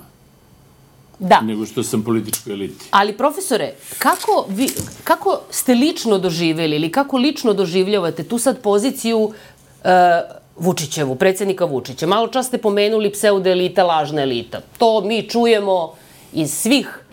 da. 1.19 1.41
nego 1.41 1.67
što 1.67 1.83
sam 1.83 2.03
političkoj 2.03 2.53
eliti. 2.53 2.85
Ali, 2.91 3.17
profesore, 3.17 3.75
kako, 3.99 4.47
vi, 4.49 4.69
kako 5.05 5.41
ste 5.51 5.75
lično 5.75 6.19
doživeli 6.19 6.77
ili 6.77 6.93
kako 6.93 7.19
lično 7.19 7.53
doživljavate 7.53 8.25
tu 8.25 8.39
sad 8.39 8.63
poziciju 8.63 9.19
uh, 9.19 9.33
Vučićevu, 10.57 11.15
predsednika 11.15 11.65
Vučića? 11.65 12.07
Malo 12.07 12.29
čas 12.29 12.47
ste 12.47 12.59
pomenuli 12.59 13.11
pseudo-elita, 13.11 13.83
lažna 13.83 14.23
elita. 14.23 14.61
To 14.79 15.01
mi 15.01 15.29
čujemo 15.29 15.95
iz 16.33 16.55
svih 16.55 17.05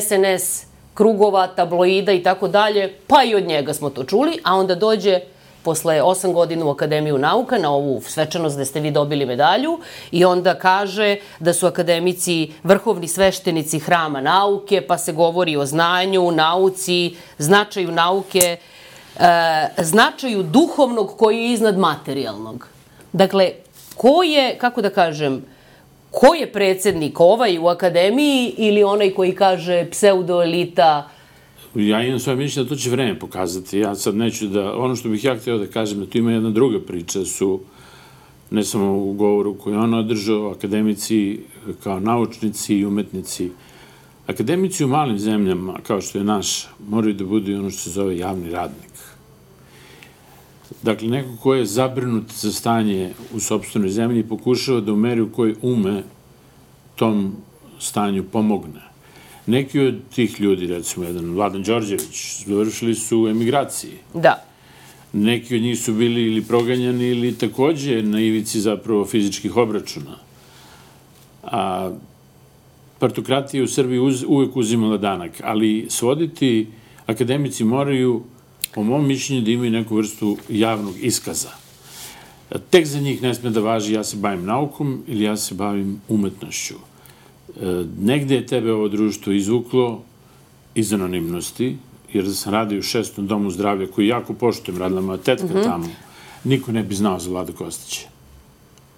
SNS 0.00 0.67
krugova, 0.98 1.46
tabloida 1.46 2.12
i 2.12 2.22
tako 2.22 2.48
dalje, 2.48 2.92
pa 3.06 3.22
i 3.24 3.34
od 3.34 3.46
njega 3.46 3.74
smo 3.74 3.90
to 3.90 4.04
čuli, 4.04 4.40
a 4.44 4.54
onda 4.56 4.74
dođe 4.74 5.20
posle 5.62 6.02
osam 6.02 6.32
godina 6.32 6.64
u 6.66 6.70
Akademiju 6.70 7.18
nauka 7.18 7.58
na 7.58 7.70
ovu 7.70 8.00
svečanost 8.00 8.56
gde 8.56 8.64
ste 8.64 8.80
vi 8.80 8.90
dobili 8.90 9.26
medalju 9.26 9.78
i 10.10 10.24
onda 10.24 10.54
kaže 10.54 11.16
da 11.38 11.52
su 11.52 11.66
akademici 11.66 12.52
vrhovni 12.62 13.08
sveštenici 13.08 13.78
hrama 13.78 14.20
nauke, 14.20 14.80
pa 14.80 14.98
se 14.98 15.12
govori 15.12 15.56
o 15.56 15.66
znanju, 15.66 16.30
nauci, 16.30 17.14
značaju 17.38 17.92
nauke, 17.92 18.56
e, 18.56 18.58
značaju 19.78 20.42
duhovnog 20.42 21.14
koji 21.18 21.38
je 21.38 21.52
iznad 21.52 21.78
materijalnog. 21.78 22.66
Dakle, 23.12 23.52
ko 23.94 24.22
je, 24.22 24.58
kako 24.58 24.82
da 24.82 24.90
kažem, 24.90 25.44
ko 26.10 26.34
je 26.34 26.52
predsednik 26.52 27.20
ovaj 27.20 27.58
u 27.58 27.66
akademiji 27.66 28.54
ili 28.56 28.82
onaj 28.82 29.10
koji 29.10 29.34
kaže 29.34 29.86
pseudoelita 29.90 31.08
Ja 31.74 32.02
imam 32.02 32.18
svoje 32.18 32.36
mišljenje, 32.36 32.68
to 32.68 32.76
će 32.76 32.90
vreme 32.90 33.18
pokazati. 33.18 33.78
Ja 33.78 33.94
sad 33.94 34.16
neću 34.16 34.46
da, 34.46 34.76
ono 34.76 34.96
što 34.96 35.08
bih 35.08 35.24
ja 35.24 35.36
hteo 35.36 35.58
da 35.58 35.66
kažem, 35.66 36.00
da 36.00 36.06
tu 36.06 36.18
ima 36.18 36.32
jedna 36.32 36.50
druga 36.50 36.80
priča, 36.80 37.24
su 37.24 37.60
ne 38.50 38.64
samo 38.64 38.96
u 38.96 39.12
govoru 39.12 39.54
koji 39.54 39.76
on 39.76 39.94
održao, 39.94 40.50
akademici 40.50 41.40
kao 41.82 42.00
naučnici 42.00 42.74
i 42.74 42.86
umetnici. 42.86 43.50
Akademici 44.26 44.84
u 44.84 44.88
malim 44.88 45.18
zemljama, 45.18 45.78
kao 45.82 46.00
što 46.00 46.18
je 46.18 46.24
naš, 46.24 46.66
moraju 46.88 47.14
da 47.14 47.24
budu 47.24 47.50
i 47.50 47.54
ono 47.54 47.70
što 47.70 47.80
se 47.80 47.90
zove 47.90 48.18
javni 48.18 48.50
radnik. 48.50 48.92
Dakle, 50.82 51.08
neko 51.08 51.36
ko 51.42 51.54
je 51.54 51.66
zabrinut 51.66 52.32
za 52.32 52.52
stanje 52.52 53.12
u 53.34 53.40
sobstvenoj 53.40 53.90
zemlji 53.90 54.22
pokušava 54.22 54.80
da 54.80 54.92
u 54.92 54.96
meri 54.96 55.20
u 55.20 55.32
kojoj 55.32 55.54
ume 55.62 56.02
tom 56.96 57.36
stanju 57.78 58.24
pomogne. 58.24 58.80
Neki 59.46 59.80
od 59.80 59.94
tih 60.14 60.40
ljudi, 60.40 60.66
recimo 60.66 61.06
jedan 61.06 61.34
Vladan 61.34 61.62
Đorđević, 61.62 62.44
završili 62.46 62.94
su 62.94 63.22
u 63.22 63.28
emigraciji. 63.28 63.96
Da. 64.14 64.44
Neki 65.12 65.56
od 65.56 65.62
njih 65.62 65.78
su 65.80 65.94
bili 65.94 66.22
ili 66.22 66.42
proganjani 66.42 67.08
ili 67.08 67.34
takođe 67.34 68.02
na 68.02 68.20
ivici 68.20 68.60
zapravo 68.60 69.06
fizičkih 69.06 69.56
obračuna. 69.56 70.16
A 71.42 71.90
partokratija 72.98 73.64
u 73.64 73.66
Srbiji 73.66 73.98
uz, 73.98 74.24
uvek 74.28 74.56
uzimala 74.56 74.96
danak, 74.96 75.40
ali 75.44 75.86
svoditi 75.90 76.66
akademici 77.06 77.64
moraju, 77.64 78.22
po 78.74 78.82
mom 78.82 79.06
mišljenju, 79.06 79.42
da 79.42 79.50
imaju 79.50 79.70
neku 79.70 79.96
vrstu 79.96 80.36
javnog 80.48 80.94
iskaza. 81.00 81.50
Tek 82.70 82.86
za 82.86 83.00
njih 83.00 83.22
ne 83.22 83.34
sme 83.34 83.50
da 83.50 83.60
važi 83.60 83.92
ja 83.92 84.04
se 84.04 84.16
bavim 84.16 84.44
naukom 84.44 85.02
ili 85.06 85.24
ja 85.24 85.36
se 85.36 85.54
bavim 85.54 86.00
umetnošću 86.08 86.74
negde 87.98 88.34
je 88.34 88.46
tebe 88.46 88.72
ovo 88.72 88.88
društvo 88.88 89.32
izvuklo 89.32 90.02
iz 90.74 90.92
anonimnosti, 90.92 91.76
jer 92.12 92.24
da 92.24 92.32
sam 92.32 92.52
radio 92.52 92.78
u 92.78 92.82
šestom 92.82 93.26
domu 93.26 93.50
zdravlja, 93.50 93.86
koji 93.86 94.08
jako 94.08 94.34
poštujem, 94.34 94.78
radila 94.78 95.00
moja 95.00 95.18
tetka 95.18 95.46
mm 95.46 95.50
-hmm. 95.50 95.64
tamo, 95.64 95.88
niko 96.44 96.72
ne 96.72 96.82
bi 96.82 96.94
znao 96.94 97.18
za 97.18 97.30
Vlada 97.30 97.52
Kostića. 97.52 98.08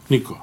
Niko. 0.09 0.39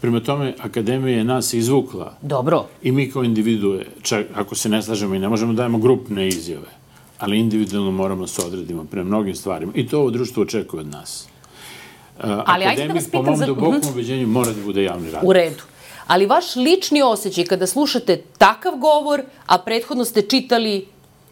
Prema 0.00 0.20
tome, 0.20 0.54
Akademija 0.58 1.18
je 1.18 1.24
nas 1.24 1.54
izvukla. 1.54 2.16
Dobro. 2.22 2.66
I 2.82 2.92
mi 2.92 3.10
kao 3.10 3.24
individue, 3.24 3.86
čak 4.02 4.26
ako 4.34 4.54
se 4.54 4.68
ne 4.68 4.82
slažemo 4.82 5.14
i 5.14 5.18
ne 5.18 5.28
možemo 5.28 5.52
da 5.52 5.56
dajemo 5.56 5.78
grupne 5.78 6.28
izjave, 6.28 6.68
ali 7.18 7.38
individualno 7.38 7.90
moramo 7.90 8.20
da 8.20 8.26
se 8.26 8.42
odredimo 8.42 8.84
pre 8.84 9.04
mnogim 9.04 9.34
stvarima. 9.34 9.72
I 9.74 9.88
to 9.88 10.00
ovo 10.00 10.10
društvo 10.10 10.42
očekuje 10.42 10.80
od 10.80 10.86
nas. 10.86 11.28
Ali 12.22 12.64
Akademik, 12.64 13.02
da 13.02 13.08
po 13.12 13.22
mom 13.22 13.36
za... 13.36 13.46
dubokom 13.46 13.74
mhm. 13.74 13.88
ubeđenju, 13.92 14.26
mora 14.26 14.52
da 14.52 14.62
bude 14.62 14.82
javni 14.82 15.10
radnik. 15.10 15.28
U 15.28 15.32
redu 15.32 15.62
ali 16.08 16.26
vaš 16.26 16.56
lični 16.56 17.02
osjećaj 17.02 17.44
kada 17.44 17.66
slušate 17.66 18.22
takav 18.38 18.76
govor, 18.76 19.22
a 19.46 19.58
prethodno 19.58 20.04
ste 20.04 20.22
čitali 20.22 20.86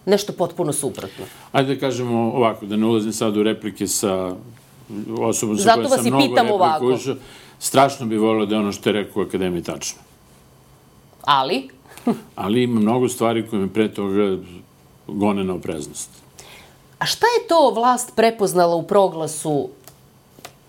nešto 0.07 0.33
potpuno 0.33 0.73
suprotno. 0.73 1.25
Ajde 1.53 1.75
da 1.75 1.81
kažemo 1.81 2.19
ovako, 2.19 2.67
da 2.67 2.77
ne 2.77 2.87
ulazim 2.87 3.13
sad 3.13 3.37
u 3.37 3.43
replike 3.43 3.87
sa 3.87 4.37
osobom 5.19 5.59
sa 5.59 5.75
kojoj 5.75 5.89
sam 5.89 6.07
mnogo 6.07 6.35
replika 6.35 6.95
ušao. 6.95 7.15
Strašno 7.59 8.07
bi 8.07 8.17
volio 8.17 8.47
da 8.47 8.55
je 8.55 8.61
ono 8.61 8.73
što 8.73 8.89
je 8.89 8.93
rekao 8.93 9.23
u 9.23 9.27
Akademiji 9.27 9.63
tačno. 9.63 9.99
Ali? 11.23 11.69
ali 12.35 12.63
ima 12.63 12.81
mnogo 12.81 13.09
stvari 13.09 13.47
koje 13.51 13.63
mi 13.63 13.69
pre 13.69 13.95
toga 13.95 14.39
gone 15.07 15.45
na 15.45 15.55
opreznost. 15.55 16.11
A 16.99 17.07
šta 17.07 17.27
je 17.27 17.49
to 17.49 17.71
vlast 17.71 18.13
prepoznala 18.17 18.75
u 18.75 18.83
proglasu 18.83 19.69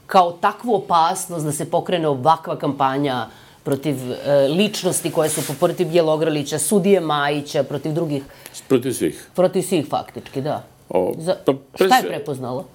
kao 0.06 0.32
takvu 0.32 0.76
opasnost 0.76 1.46
da 1.46 1.52
se 1.52 1.70
pokrene 1.70 2.08
ovakva 2.08 2.56
kampanja 2.56 3.28
protiv 3.64 3.96
e, 4.12 4.48
ličnosti 4.48 5.12
koje 5.12 5.30
su, 5.30 5.42
protiv 5.60 5.88
Bjelogralića, 5.88 6.60
sudije 6.60 7.00
Majića, 7.00 7.64
protiv 7.64 7.94
drugih... 7.94 8.24
Protiv 8.68 8.92
svih. 8.92 9.28
Protiv 9.36 9.62
svih, 9.62 9.88
faktički, 9.90 10.42
da. 10.42 10.64
O, 10.90 11.14
Za, 11.20 11.36
pa, 11.46 11.54
pre, 11.78 11.88
šta 11.88 11.98
je 11.98 12.08
prepoznalo? 12.08 12.66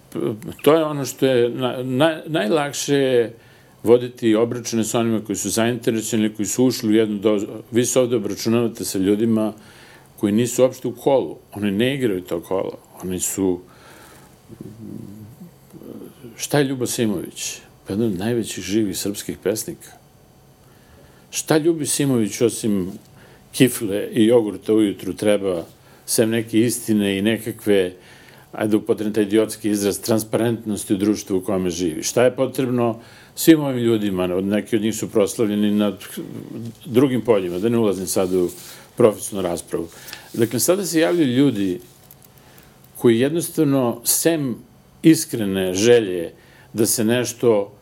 To 0.62 0.74
je 0.74 0.84
ono 0.84 1.04
što 1.04 1.26
je 1.26 1.48
na, 1.48 1.76
na, 1.82 2.20
najlakše 2.26 3.30
voditi 3.82 4.34
obračune 4.34 4.84
sa 4.84 5.00
onima 5.00 5.20
koji 5.26 5.36
su 5.36 5.50
zainteresovani, 5.50 6.34
koji 6.34 6.46
su 6.46 6.64
ušli 6.64 6.88
u 6.88 6.92
jednu 6.92 7.18
dozu. 7.18 7.46
Vi 7.70 7.86
se 7.86 8.00
ovde 8.00 8.16
obračunavate 8.16 8.84
sa 8.84 8.98
ljudima 8.98 9.52
koji 10.22 10.32
nisu 10.32 10.62
uopšte 10.62 10.88
u 10.88 10.92
kolu. 10.94 11.36
Oni 11.52 11.70
ne 11.70 11.94
igraju 11.94 12.20
to 12.22 12.40
kolo. 12.40 12.78
Oni 13.02 13.20
su... 13.20 13.60
Šta 16.36 16.58
je 16.58 16.64
Ljubo 16.64 16.86
Simović? 16.86 17.58
Pa 17.86 17.92
jedan 17.92 18.06
od 18.06 18.18
najvećih 18.18 18.64
živih 18.64 18.98
srpskih 18.98 19.38
pesnika. 19.42 19.90
Šta 21.30 21.58
Ljubi 21.58 21.86
Simović 21.86 22.40
osim 22.40 22.92
kifle 23.52 24.08
i 24.12 24.26
jogurta 24.26 24.74
ujutru 24.74 25.14
treba, 25.14 25.64
sem 26.06 26.30
neke 26.30 26.60
istine 26.60 27.18
i 27.18 27.22
nekakve, 27.22 27.92
ajde 28.52 28.76
upotrebno 28.76 29.14
taj 29.14 29.24
idiotski 29.24 29.70
izraz, 29.70 29.98
transparentnosti 29.98 30.94
u 30.94 30.96
društvu 31.02 31.38
u 31.38 31.40
kome 31.40 31.70
živi? 31.70 32.02
Šta 32.02 32.24
je 32.24 32.36
potrebno 32.36 33.00
svim 33.34 33.60
ovim 33.60 33.78
ljudima, 33.78 34.26
neki 34.26 34.76
od 34.76 34.82
njih 34.82 34.94
su 34.94 35.10
proslavljeni 35.10 35.70
na 35.70 35.92
drugim 36.84 37.20
poljima, 37.20 37.58
da 37.58 37.68
ne 37.68 37.78
ulazim 37.78 38.06
sad 38.06 38.34
u 38.34 38.50
profesionalnu 38.96 39.48
raspravu. 39.48 39.88
Dakle, 40.32 40.60
sada 40.60 40.86
se 40.86 41.00
javljaju 41.00 41.28
ljudi 41.28 41.80
koji 42.98 43.20
jednostavno, 43.20 44.00
sem 44.04 44.56
iskrene 45.02 45.74
želje 45.74 46.32
da 46.72 46.86
se 46.86 47.04
nešto 47.04 47.72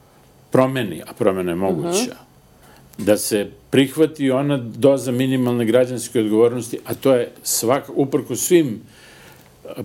promeni, 0.50 1.02
a 1.06 1.12
promena 1.12 1.52
je 1.52 1.56
moguća, 1.56 1.88
uh 1.88 1.94
mhm. 1.94 2.10
-huh 2.10 2.30
da 3.04 3.16
se 3.16 3.50
prihvati 3.70 4.30
ona 4.30 4.56
doza 4.56 5.12
minimalne 5.12 5.64
građanske 5.64 6.20
odgovornosti, 6.20 6.78
a 6.84 6.94
to 6.94 7.14
je 7.14 7.30
svak, 7.42 7.90
uprko 7.94 8.36
svim 8.36 8.80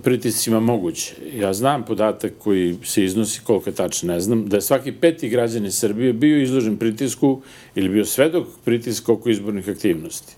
pritiscima 0.02 0.60
moguće. 0.60 1.14
Ja 1.34 1.52
znam 1.54 1.84
podatak 1.84 2.32
koji 2.38 2.76
se 2.84 3.04
iznosi, 3.04 3.40
koliko 3.44 3.72
tačno 3.72 4.12
ne 4.12 4.20
znam, 4.20 4.48
da 4.48 4.56
je 4.56 4.60
svaki 4.60 4.92
peti 4.92 5.28
građan 5.28 5.66
iz 5.66 5.78
Srbije 5.78 6.12
bio 6.12 6.42
izložen 6.42 6.76
pritisku 6.76 7.42
ili 7.74 7.88
bio 7.88 8.04
svedok 8.04 8.46
pritiska 8.64 9.12
oko 9.12 9.30
izbornih 9.30 9.68
aktivnosti. 9.68 10.34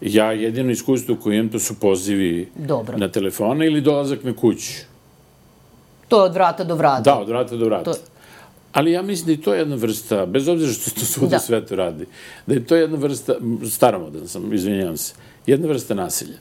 Ja 0.00 0.32
jedino 0.32 0.70
iskustvo 0.70 1.16
koje 1.16 1.38
imam 1.38 1.48
to 1.48 1.58
su 1.58 1.74
pozivi 1.80 2.48
Dobro. 2.54 2.98
na 2.98 3.08
telefone 3.08 3.66
ili 3.66 3.80
dolazak 3.80 4.24
na 4.24 4.32
kuću. 4.32 4.72
To 6.08 6.16
je 6.16 6.24
od 6.24 6.34
vrata 6.34 6.64
do 6.64 6.74
vrata. 6.74 7.02
Da, 7.02 7.18
od 7.18 7.28
vrata 7.28 7.56
do 7.56 7.64
vrata. 7.64 7.92
To... 7.92 7.98
Ali 8.72 8.92
ja 8.92 9.02
mislim 9.02 9.26
da 9.26 9.32
je 9.32 9.42
to 9.42 9.54
jedna 9.54 9.76
vrsta, 9.76 10.26
bez 10.26 10.48
obzira 10.48 10.72
što 10.72 10.90
to 10.90 11.00
svuda 11.00 11.30
da. 11.30 11.38
svetu 11.38 11.76
radi, 11.76 12.06
da 12.46 12.54
je 12.54 12.64
to 12.64 12.76
jedna 12.76 12.98
vrsta, 12.98 13.34
staromodan 13.70 14.28
sam, 14.28 14.54
izvinjavam 14.54 14.96
se, 14.96 15.14
jedna 15.46 15.68
vrsta 15.68 15.94
nasilja. 15.94 16.38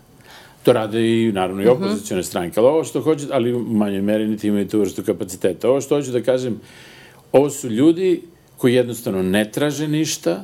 To 0.64 0.74
rade 0.74 1.02
i, 1.02 1.32
naravno, 1.32 1.62
i 1.62 1.66
mhm. 1.66 1.74
opozicijone 1.74 2.24
stranke. 2.24 2.60
Ali 2.60 2.68
ovo 2.68 2.84
što 2.84 3.02
hoću, 3.02 3.26
ali 3.32 3.54
u 3.54 3.60
manjoj 3.60 4.02
meri 4.02 4.28
niti 4.28 4.48
imaju 4.48 4.68
tu 4.68 4.80
vrstu 4.80 5.04
kapaciteta. 5.04 5.70
Ovo 5.70 5.82
što 5.82 5.96
hoću 5.96 6.12
da 6.12 6.22
kažem, 6.22 6.60
ovo 7.32 7.50
su 7.50 7.70
ljudi 7.70 8.22
koji 8.58 8.74
jednostavno 8.74 9.24
ne 9.24 9.52
traže 9.52 9.88
ništa, 9.88 10.44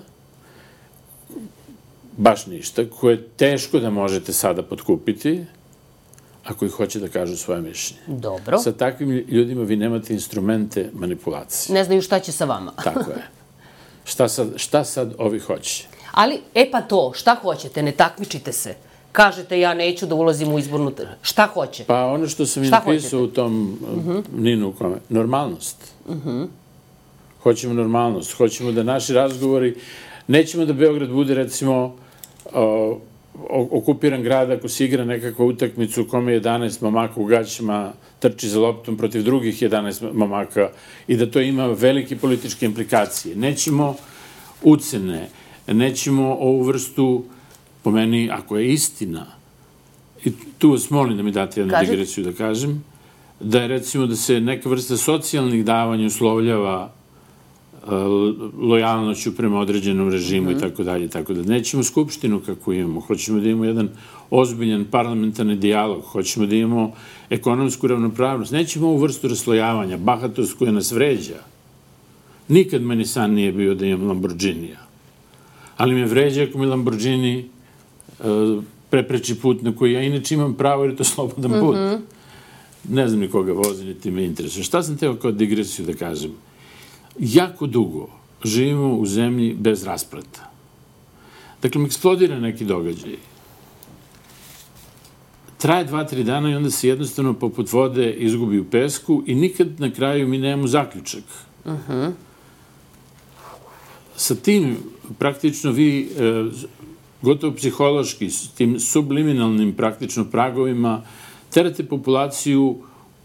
baš 2.18 2.46
ništa, 2.46 2.90
koje 3.00 3.14
je 3.14 3.28
teško 3.28 3.80
da 3.80 3.90
možete 3.90 4.34
sada 4.34 4.64
potkupiti, 4.64 5.46
ako 6.46 6.66
ih 6.66 6.72
hoće 6.72 7.00
da 7.00 7.08
kažu 7.08 7.38
svoje 7.38 7.62
mišljenje. 7.62 8.02
Dobro. 8.08 8.58
Sa 8.58 8.72
takvim 8.72 9.26
ljudima 9.28 9.64
vi 9.64 9.76
nemate 9.76 10.14
instrumente 10.14 10.90
manipulacije. 10.94 11.74
Ne 11.74 11.84
znaju 11.84 12.02
šta 12.02 12.20
će 12.20 12.32
sa 12.32 12.46
vama. 12.46 12.74
Tako 12.84 13.12
je. 13.12 13.28
Šta 14.04 14.28
sad, 14.28 14.48
šta 14.56 14.84
sad 14.84 15.14
ovi 15.18 15.40
hoće? 15.40 15.88
Ali, 16.12 16.40
e 16.54 16.70
pa 16.72 16.82
to, 16.82 17.12
šta 17.16 17.36
hoćete, 17.42 17.84
ne 17.84 17.92
takmičite 17.92 18.52
se. 18.52 18.76
Kažete 19.12 19.60
ja 19.60 19.74
neću 19.74 20.06
da 20.06 20.16
ulazim 20.16 20.54
u 20.54 20.60
izbornu... 20.60 20.92
Šta 21.22 21.48
hoće? 21.54 21.84
Pa 21.88 22.06
ono 22.06 22.28
što 22.28 22.46
sam 22.46 22.64
i 22.64 22.70
napisao 22.70 23.22
u 23.22 23.28
tom 23.28 23.80
uh 23.82 24.06
-huh. 24.06 24.24
Ninu 24.38 24.74
kome, 24.74 24.96
normalnost. 25.10 25.78
Uh 26.08 26.16
mhm. 26.16 26.30
-huh. 26.30 26.48
Hoćemo 27.44 27.74
normalnost, 27.74 28.32
hoćemo 28.32 28.72
da 28.72 28.84
naši 28.84 29.14
razgovori, 29.14 29.76
nećemo 30.28 30.66
da 30.66 30.74
Beograd 30.74 31.10
bude 31.10 31.34
recimo 31.34 31.96
uh, 32.46 32.98
okupiran 33.72 34.24
grad 34.24 34.52
ako 34.52 34.70
se 34.70 34.86
igra 34.86 35.06
nekakva 35.06 35.46
utakmica 35.46 36.02
u 36.02 36.06
kome 36.06 36.40
11 36.40 36.84
mamaka 36.84 37.22
u 37.22 37.25
gaćima 37.25 37.94
trči 38.20 38.50
za 38.50 38.60
loptom 38.60 38.98
protiv 38.98 39.24
drugih 39.24 39.62
11 39.62 40.14
mamaka 40.14 40.70
i 41.08 41.18
da 41.18 41.32
to 41.32 41.42
ima 41.42 41.68
velike 41.68 42.18
političke 42.18 42.66
implikacije. 42.66 43.36
Nećemo 43.36 43.96
ucene, 44.64 45.30
nećemo 45.68 46.34
ovu 46.40 46.64
vrstu, 46.64 47.24
po 47.84 47.92
meni, 47.92 48.30
ako 48.32 48.58
je 48.58 48.74
istina, 48.74 49.25
i 50.25 50.32
tu 50.58 50.72
vas 50.72 50.90
molim 50.90 51.18
da 51.18 51.24
mi 51.24 51.32
date 51.32 51.60
jednu 51.60 51.74
Kaži. 51.74 51.92
digresiju 51.92 52.24
da 52.24 52.34
kažem, 52.34 52.84
da 53.40 53.62
je 53.62 53.68
recimo 53.68 54.08
da 54.08 54.16
se 54.16 54.40
neka 54.40 54.70
vrsta 54.70 54.98
socijalnih 54.98 55.66
davanja 55.66 56.08
uslovljava 56.08 56.94
lojalnoću 58.60 59.36
prema 59.36 59.60
određenom 59.60 60.10
režimu 60.10 60.51
i 60.51 60.54
mhm. 60.54 60.62
tako 60.62 60.84
dalje, 60.84 61.08
tako 61.08 61.34
da 61.34 61.44
nećemo 61.44 61.84
skupštinu 61.84 62.42
kako 62.46 62.74
imamo, 62.74 63.00
hoćemo 63.00 63.39
da 63.39 63.50
imamo 63.50 63.65
jedan 63.65 63.89
ozbiljan 64.30 64.86
parlamentarni 64.86 65.56
dijalog, 65.56 66.01
hoćemo 66.01 66.46
da 66.46 66.56
imamo 66.56 66.92
ekonomsku 67.30 67.88
ravnopravnost, 67.88 68.51
nećemo 68.51 68.88
ovu 68.88 68.98
vrstu 68.98 69.27
raslojavanja, 69.27 69.98
bahatost 69.98 70.58
koja 70.58 70.72
nas 70.72 70.92
vređa. 70.92 71.39
Nikad 72.48 72.82
meni 72.82 73.06
san 73.06 73.34
nije 73.34 73.51
bio 73.51 73.75
da 73.75 73.86
imam 73.86 74.08
Lamborghinija. 74.08 74.80
Ali 75.77 75.96
me 75.96 76.06
vređa 76.06 76.44
ako 76.44 76.58
mi 76.58 76.65
Lamborghini 76.65 77.50
uh, 78.20 78.63
prepreči 78.89 79.36
put 79.36 79.62
na 79.62 79.75
koji 79.75 79.94
ja 79.94 80.01
inače 80.01 80.36
imam 80.36 80.54
pravo 80.54 80.84
jer 80.84 80.92
je 80.92 80.98
to 80.98 81.04
slobodan 81.04 81.51
put. 81.62 81.75
Mm 81.75 81.80
-hmm. 81.80 82.00
Ne 82.89 83.08
znam 83.08 83.20
ni 83.20 83.27
koga 83.27 83.54
vozi, 83.54 83.86
niti 83.86 84.12
me 84.12 84.25
interesuje. 84.25 84.63
Šta 84.63 84.84
sam 84.84 84.98
teo 84.98 85.15
kao 85.15 85.32
digresiju 85.32 85.86
da 85.86 85.94
kažem? 85.94 86.32
Jako 87.20 87.68
dugo 87.68 88.08
živimo 88.44 88.96
u 88.96 89.06
zemlji 89.06 89.56
bez 89.60 89.84
raspleta. 89.84 90.52
Dakle, 91.62 91.82
mi 91.82 91.88
eksplodira 91.88 92.40
neki 92.40 92.66
događaj. 92.66 93.16
Traje 95.58 95.84
dva, 95.86 96.04
tri 96.04 96.24
dana 96.24 96.52
i 96.52 96.56
onda 96.56 96.70
se 96.70 96.88
jednostavno 96.88 97.34
poput 97.34 97.72
vode 97.72 98.14
izgubi 98.14 98.60
u 98.60 98.70
pesku 98.70 99.24
i 99.26 99.36
nikad 99.36 99.80
na 99.80 99.92
kraju 99.92 100.28
mi 100.28 100.38
nemamo 100.38 100.68
zaključak. 100.68 101.24
Uh 101.66 101.74
-huh. 101.90 102.12
Sa 104.16 104.36
tim 104.36 104.78
praktično 105.20 105.72
vi 105.72 106.02
e, 106.02 106.46
gotovo 107.22 107.56
psihološki, 107.56 108.30
s 108.30 108.50
tim 108.50 108.80
subliminalnim 108.80 109.74
praktično 109.74 110.25
pragovima 110.25 111.01
terate 111.50 111.86
populaciju 111.86 112.78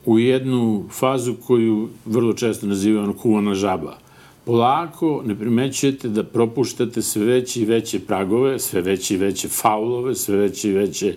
u 0.06 0.18
jednu 0.18 0.84
fazu 0.90 1.34
koju 1.46 1.88
vrlo 2.04 2.32
često 2.32 2.66
nazivaju 2.66 3.04
ono 3.04 3.12
kuvana 3.12 3.54
žaba. 3.54 3.98
Polako 4.44 5.22
ne 5.24 5.34
primećujete 5.34 6.08
da 6.08 6.24
propuštate 6.24 7.02
sve 7.02 7.24
veće 7.24 7.60
i 7.60 7.64
veće 7.64 8.00
pragove, 8.00 8.58
sve 8.58 8.80
veće 8.80 9.14
i 9.14 9.16
veće 9.16 9.48
faulove, 9.48 10.14
sve 10.14 10.36
veće 10.36 10.70
i 10.70 10.72
veće 10.72 11.16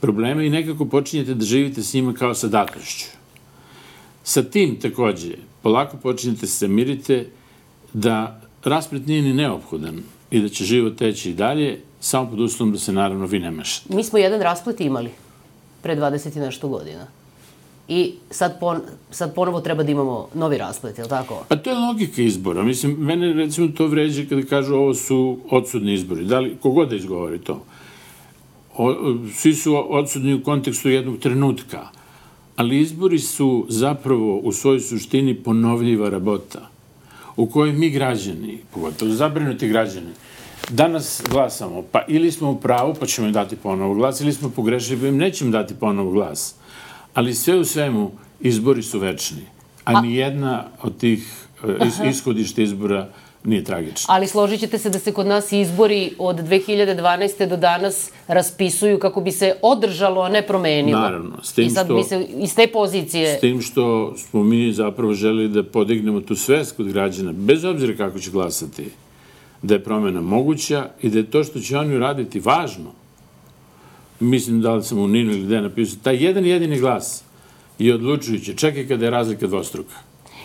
probleme 0.00 0.46
i 0.46 0.50
nekako 0.50 0.84
počinjete 0.84 1.34
da 1.34 1.44
živite 1.44 1.82
s 1.82 1.94
njima 1.94 2.12
kao 2.12 2.34
sa 2.34 2.48
datošću. 2.48 3.06
Sa 4.24 4.42
tim 4.42 4.80
takođe, 4.80 5.36
polako 5.62 5.96
počinjete 5.96 6.40
da 6.40 6.46
se 6.46 6.68
mirite 6.68 7.26
da 7.92 8.40
rasplet 8.64 9.06
nije 9.06 9.22
ni 9.22 9.34
neophodan 9.34 10.02
i 10.30 10.40
da 10.40 10.48
će 10.48 10.64
život 10.64 10.96
teći 10.96 11.30
i 11.30 11.34
dalje, 11.34 11.80
samo 12.00 12.30
pod 12.30 12.40
uslovom 12.40 12.72
da 12.72 12.78
se 12.78 12.92
naravno 12.92 13.26
vi 13.26 13.38
ne 13.38 13.50
mešate. 13.50 13.94
Mi 13.94 14.04
smo 14.04 14.18
jedan 14.18 14.40
rasplet 14.40 14.80
imali 14.80 15.10
pre 15.82 15.96
20 15.96 16.36
i 16.36 16.40
nešto 16.40 16.68
godina 16.68 17.06
i 17.88 18.14
sad, 18.30 18.60
pon, 18.60 18.80
sad 19.10 19.34
ponovo 19.34 19.60
treba 19.60 19.82
da 19.82 19.90
imamo 19.90 20.28
novi 20.34 20.58
rasplet, 20.58 20.98
je 20.98 21.04
li 21.04 21.10
tako? 21.10 21.44
Pa 21.48 21.56
to 21.56 21.70
je 21.70 21.76
logika 21.76 22.22
izbora. 22.22 22.62
Mislim, 22.62 22.96
mene 22.98 23.32
recimo 23.32 23.68
to 23.68 23.86
vređe 23.86 24.28
kada 24.28 24.42
kažu 24.42 24.74
ovo 24.74 24.94
su 24.94 25.38
odsudni 25.50 25.94
izbori. 25.94 26.24
Da 26.24 26.40
li, 26.40 26.56
kogod 26.62 26.88
da 26.88 26.96
izgovori 26.96 27.38
to? 27.38 27.64
O, 28.76 28.94
svi 29.34 29.54
su 29.54 29.94
odsudni 29.94 30.34
u 30.34 30.42
kontekstu 30.42 30.88
jednog 30.88 31.18
trenutka, 31.18 31.88
ali 32.56 32.80
izbori 32.80 33.18
su 33.18 33.66
zapravo 33.68 34.38
u 34.38 34.52
svojoj 34.52 34.80
suštini 34.80 35.34
ponovljiva 35.34 36.08
rabota 36.08 36.68
u 37.36 37.46
kojoj 37.46 37.72
mi 37.72 37.90
građani, 37.90 38.58
pogotovo 38.74 39.10
zabrinuti 39.10 39.68
građani, 39.68 40.10
danas 40.70 41.22
glasamo, 41.30 41.82
pa 41.92 42.02
ili 42.08 42.32
smo 42.32 42.50
u 42.50 42.60
pravu, 42.60 42.94
pa 43.00 43.06
ćemo 43.06 43.26
im 43.26 43.32
dati 43.32 43.56
ponovo 43.56 43.94
glas, 43.94 44.20
ili 44.20 44.32
smo 44.32 44.50
pogrešili, 44.50 45.00
pa 45.00 45.06
im 45.06 45.16
nećemo 45.16 45.50
dati 45.50 45.74
ponovo 45.74 46.10
glas 46.10 46.54
Ali 47.16 47.34
sve 47.34 47.56
u 47.56 47.64
svemu, 47.64 48.10
izbori 48.40 48.82
su 48.82 48.98
večni, 48.98 49.42
a, 49.84 49.92
a... 49.94 50.00
ni 50.00 50.14
jedna 50.14 50.64
od 50.82 50.96
tih 50.96 51.46
uh, 51.64 51.86
is, 51.86 52.16
ishodišta 52.16 52.62
izbora 52.62 53.08
nije 53.44 53.64
tragična. 53.64 54.14
Ali 54.14 54.26
složit 54.26 54.60
ćete 54.60 54.78
se 54.78 54.90
da 54.90 54.98
se 54.98 55.12
kod 55.12 55.26
nas 55.26 55.52
izbori 55.52 56.12
od 56.18 56.36
2012. 56.36 57.46
do 57.48 57.56
danas 57.56 58.10
raspisuju 58.28 58.98
kako 58.98 59.20
bi 59.20 59.32
se 59.32 59.54
održalo, 59.62 60.20
a 60.20 60.28
ne 60.28 60.42
promenilo. 60.46 61.00
Naravno. 61.00 61.36
S 61.42 61.52
tim 61.52 61.66
I 61.66 61.70
sad 61.70 61.86
što, 61.86 61.94
mi 61.94 62.04
se 62.04 62.26
iz 62.38 62.54
te 62.54 62.66
pozicije... 62.66 63.36
S 63.36 63.40
tim 63.40 63.62
što 63.62 64.14
smo 64.16 64.42
mi 64.42 64.72
zapravo 64.72 65.14
želi 65.14 65.48
da 65.48 65.62
podignemo 65.62 66.20
tu 66.20 66.34
svest 66.34 66.76
kod 66.76 66.92
građana, 66.92 67.32
bez 67.32 67.64
obzira 67.64 67.96
kako 67.96 68.18
će 68.18 68.30
glasati, 68.30 68.90
da 69.62 69.74
je 69.74 69.84
promena 69.84 70.20
moguća 70.20 70.88
i 71.02 71.08
da 71.08 71.18
je 71.18 71.30
to 71.30 71.44
što 71.44 71.60
će 71.60 71.78
oni 71.78 71.96
uraditi 71.96 72.40
važno 72.40 72.92
mislim 74.20 74.60
da 74.60 74.74
li 74.74 74.82
sam 74.82 74.98
u 74.98 75.08
Ninu 75.08 75.32
ili 75.32 75.42
gde 75.42 75.60
napisao, 75.60 75.98
taj 76.02 76.24
jedan 76.24 76.46
jedini 76.46 76.80
glas 76.80 77.22
je 77.78 77.94
odlučujući, 77.94 78.56
čekaj 78.56 78.88
kada 78.88 79.04
je 79.04 79.10
razlika 79.10 79.46
dvostruka. 79.46 79.94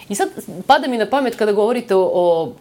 I 0.09 0.15
sad 0.15 0.29
pada 0.67 0.87
mi 0.87 0.97
na 0.97 1.05
pamet 1.05 1.35
kada 1.35 1.51
govorite 1.51 1.95
o, 1.95 2.01
o, 2.01 2.53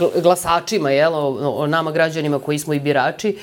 o 0.00 0.20
glasačima, 0.22 0.90
jel, 0.90 1.14
o, 1.14 1.54
o 1.56 1.66
nama 1.66 1.92
građanima 1.92 2.38
koji 2.38 2.58
smo 2.58 2.74
i 2.74 2.80
birači. 2.80 3.36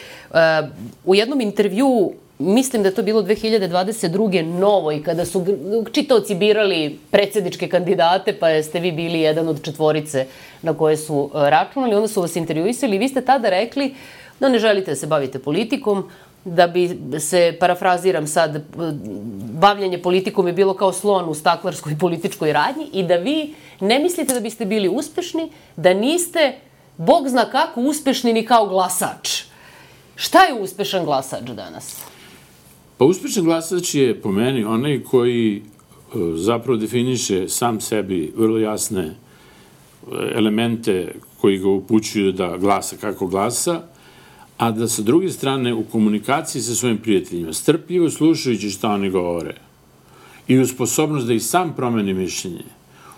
u 1.05 1.15
jednom 1.15 1.41
intervju 1.41 2.13
mislim 2.39 2.83
da 2.83 2.89
je 2.89 2.95
to 2.95 3.03
bilo 3.03 3.21
2022. 3.21 4.43
novo 4.59 4.91
i 4.91 5.03
kada 5.03 5.25
su 5.25 5.45
čitaoci 5.91 6.35
birali 6.35 6.99
predsjedničke 7.11 7.67
kandidate, 7.67 8.33
pa 8.33 8.49
jeste 8.49 8.79
vi 8.79 8.91
bili 8.91 9.19
jedan 9.19 9.47
od 9.47 9.63
četvorice 9.63 10.25
na 10.61 10.73
koje 10.73 10.97
su 10.97 11.29
računali, 11.33 11.95
onda 11.95 12.07
su 12.07 12.21
vas 12.21 12.35
intervjuisali 12.35 12.95
i 12.95 12.99
vi 12.99 13.07
ste 13.07 13.21
tada 13.21 13.49
rekli 13.49 13.95
da 14.39 14.49
ne 14.49 14.59
želite 14.59 14.91
da 14.91 14.95
se 14.95 15.07
bavite 15.07 15.39
politikom, 15.39 16.09
da 16.45 16.67
bi 16.67 16.99
se, 17.19 17.57
parafraziram 17.59 18.27
sad, 18.27 18.63
bavljanje 19.59 20.01
politikom 20.01 20.47
je 20.47 20.53
bilo 20.53 20.73
kao 20.73 20.93
slon 20.93 21.29
u 21.29 21.33
staklarskoj 21.33 21.97
političkoj 22.03 22.53
radnji 22.53 22.89
i 22.93 23.03
da 23.03 23.15
vi 23.15 23.53
ne 23.79 23.99
mislite 23.99 24.33
da 24.33 24.39
biste 24.39 24.65
bili 24.65 24.89
uspešni, 24.89 25.51
da 25.75 25.93
niste, 25.93 26.55
Bog 26.97 27.29
zna 27.29 27.45
kako, 27.45 27.81
uspešni 27.81 28.33
ni 28.33 28.45
kao 28.45 28.67
glasač. 28.67 29.43
Šta 30.15 30.43
je 30.43 30.61
uspešan 30.61 31.05
glasač 31.05 31.43
danas? 31.43 32.03
Pa 32.97 33.05
uspešan 33.05 33.43
glasač 33.43 33.95
je 33.95 34.21
po 34.21 34.31
meni 34.31 34.63
onaj 34.63 35.03
koji 35.03 35.57
e, 35.57 35.61
zapravo 36.35 36.77
definiše 36.77 37.47
sam 37.49 37.81
sebi 37.81 38.33
vrlo 38.35 38.57
jasne 38.57 39.03
e, 39.05 39.15
elemente 40.35 41.15
koji 41.41 41.57
ga 41.57 41.69
upućuju 41.69 42.31
da 42.31 42.57
glasa 42.57 42.97
kako 42.97 43.27
glasa, 43.27 43.81
a 44.59 44.71
da 44.71 44.87
sa 44.87 45.01
druge 45.01 45.29
strane 45.29 45.73
u 45.73 45.83
komunikaciji 45.83 46.61
sa 46.61 46.75
svojim 46.75 46.97
prijateljima, 46.97 47.53
strpljivo 47.53 48.09
slušajući 48.09 48.69
šta 48.69 48.89
oni 48.89 49.09
govore 49.09 49.55
i 50.47 50.59
u 50.59 50.67
sposobnost 50.67 51.27
da 51.27 51.33
i 51.33 51.39
sam 51.39 51.73
promeni 51.75 52.13
mišljenje, 52.13 52.63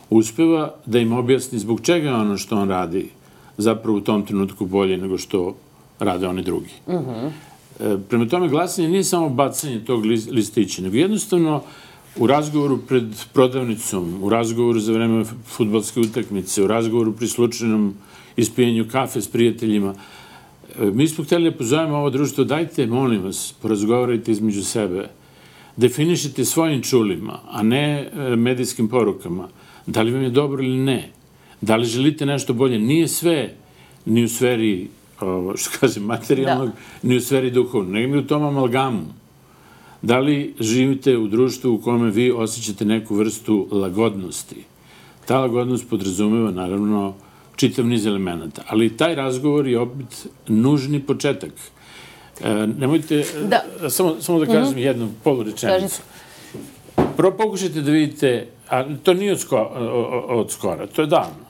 uspeva 0.10 0.75
da 0.86 0.99
im 0.99 1.13
objasni 1.13 1.60
zbog 1.60 1.82
čega 1.82 2.10
je 2.10 2.15
ono 2.15 2.38
što 2.38 2.58
on 2.58 2.69
radi 2.69 3.10
zapravo 3.58 3.97
u 3.97 4.01
tom 4.01 4.25
trenutku 4.25 4.65
bolje 4.65 4.97
nego 4.97 5.17
što 5.17 5.56
rade 5.99 6.27
oni 6.27 6.43
drugi. 6.43 6.69
Uh 6.86 6.93
-huh. 6.93 7.30
e, 7.80 7.97
prema 8.10 8.27
tome, 8.27 8.49
glasanje 8.49 8.89
nije 8.89 9.04
samo 9.04 9.30
bacanje 9.30 9.86
tog 9.86 10.06
listića, 10.32 10.82
nego 10.82 10.95
jednostavno 10.95 11.63
u 12.17 12.27
razgovoru 12.27 12.77
pred 12.77 13.04
prodavnicom, 13.34 14.23
u 14.23 14.30
razgovoru 14.30 14.80
za 14.80 14.93
vreme 14.93 15.25
futbalske 15.45 15.99
utakmice, 15.99 16.63
u 16.63 16.67
razgovoru 16.67 17.13
pri 17.13 17.27
slučajnom 17.27 17.93
ispijenju 18.38 18.86
kafe 18.91 19.21
s 19.21 19.27
prijateljima. 19.27 19.95
Mi 20.79 21.07
smo 21.07 21.23
hteli 21.23 21.51
da 21.51 21.57
pozovemo 21.57 21.97
ovo 21.97 22.10
društvo, 22.10 22.43
dajte, 22.43 22.88
molim 22.88 23.23
vas, 23.23 23.53
porazgovarajte 23.62 24.31
između 24.31 24.63
sebe, 24.63 25.10
definišite 25.77 26.45
svojim 26.45 26.81
čulima, 26.81 27.39
a 27.51 27.63
ne 27.63 28.10
e, 28.13 28.36
medijskim 28.36 28.88
porukama, 28.88 29.47
da 29.86 30.01
li 30.01 30.12
vam 30.12 30.23
je 30.23 30.29
dobro 30.29 30.63
ili 30.63 30.77
ne, 30.77 31.12
da 31.62 31.75
li 31.75 31.86
želite 31.86 32.25
nešto 32.25 32.53
bolje. 32.53 32.79
Nije 32.79 33.07
sve 33.07 33.55
ni 34.05 34.23
u 34.23 34.29
sferi, 34.29 34.88
što 35.55 35.69
kažem, 35.79 36.03
materijalnog, 36.03 36.67
da. 36.67 37.10
ni 37.10 37.17
u 37.17 37.21
sferi 37.21 37.51
duhovnog, 37.51 37.93
nego 37.93 38.19
u 38.19 38.27
tom 38.27 38.43
amalgamu. 38.43 39.05
Da 40.01 40.19
li 40.19 40.53
živite 40.60 41.17
u 41.17 41.27
društvu 41.27 41.73
u 41.73 41.81
kome 41.81 42.12
vi 42.12 42.31
osjećate 42.31 42.86
neku 42.86 43.15
vrstu 43.15 43.67
lagodnosti? 43.71 44.63
Ta 45.25 45.39
lagodnost 45.39 45.89
podrazumeva, 45.89 46.51
naravno, 46.51 47.13
čitav 47.62 47.86
niz 47.86 48.06
elemenata. 48.06 48.63
Ali 48.67 48.97
taj 48.97 49.15
razgovor 49.15 49.67
je 49.67 49.80
opet 49.80 50.28
nužni 50.47 51.00
početak. 51.00 51.52
E, 52.41 52.67
nemojte, 52.67 53.24
da. 53.50 53.89
samo, 53.89 54.15
samo 54.21 54.39
da 54.39 54.45
kažem 54.45 54.74
mm 54.74 54.78
-hmm. 54.78 54.86
jednu 54.86 55.10
polurečenicu. 55.24 56.02
Prvo 57.17 57.32
pokušajte 57.38 57.82
da 57.82 57.91
vidite, 57.91 58.47
a 58.69 58.84
to 59.04 59.13
nije 59.13 59.32
od, 59.32 59.39
sko, 59.39 59.58
od 60.28 60.52
skora, 60.52 60.88
to 60.88 61.02
je 61.02 61.08
davno, 61.08 61.45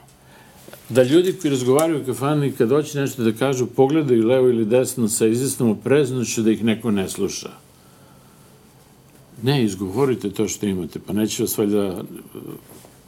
da 0.89 1.03
ljudi 1.03 1.33
koji 1.41 1.51
razgovaraju 1.51 2.01
u 2.01 2.05
kafani 2.05 2.51
kad 2.51 2.69
hoće 2.69 2.99
nešto 2.99 3.23
da 3.23 3.31
kažu, 3.31 3.65
pogledaju 3.65 4.27
levo 4.27 4.49
ili 4.49 4.65
desno 4.65 5.07
sa 5.07 5.27
izvestnom 5.27 5.69
opreznošću 5.69 6.41
da 6.41 6.51
ih 6.51 6.63
neko 6.63 6.91
ne 6.91 7.09
sluša. 7.09 7.49
Ne, 9.43 9.63
izgovorite 9.63 10.29
to 10.29 10.47
što 10.47 10.65
imate, 10.65 10.99
pa 11.07 11.13
neće 11.13 11.43
vas 11.43 11.57
valjda 11.57 12.03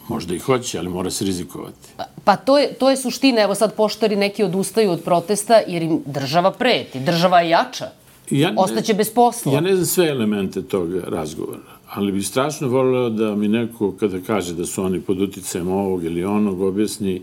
Možda 0.08 0.36
i 0.36 0.40
hoće, 0.40 0.80
ali 0.80 0.90
mora 0.90 1.10
se 1.10 1.26
rizikovati. 1.26 1.90
Pa, 1.98 2.04
pa 2.24 2.36
to, 2.36 2.58
je, 2.58 2.74
to 2.74 2.90
je 2.90 2.98
suština. 2.98 3.42
Evo 3.42 3.56
sad 3.56 3.76
poštari 3.76 4.16
neki 4.16 4.44
odustaju 4.44 4.92
od 4.92 5.04
protesta 5.04 5.62
jer 5.68 5.84
im 5.84 6.02
država 6.06 6.52
preti. 6.52 7.00
Država 7.00 7.42
je 7.42 7.50
jača. 7.50 7.86
Ja 8.30 8.52
ne, 8.52 8.56
Ostaće 8.58 8.94
bez 8.94 9.10
posla. 9.14 9.54
Ja 9.54 9.62
ne 9.62 9.76
znam 9.76 9.86
sve 9.86 10.08
elemente 10.08 10.62
tog 10.62 10.96
razgovora, 10.96 11.60
ali 11.90 12.12
bih 12.12 12.28
strašno 12.28 12.68
voleo 12.68 13.10
da 13.10 13.36
mi 13.36 13.48
neko 13.48 13.92
kada 14.00 14.20
kaže 14.20 14.54
da 14.54 14.66
su 14.66 14.84
oni 14.84 15.02
pod 15.02 15.22
uticajem 15.22 15.68
ovog 15.68 16.04
ili 16.04 16.26
onog 16.26 16.62
objasni 16.62 17.22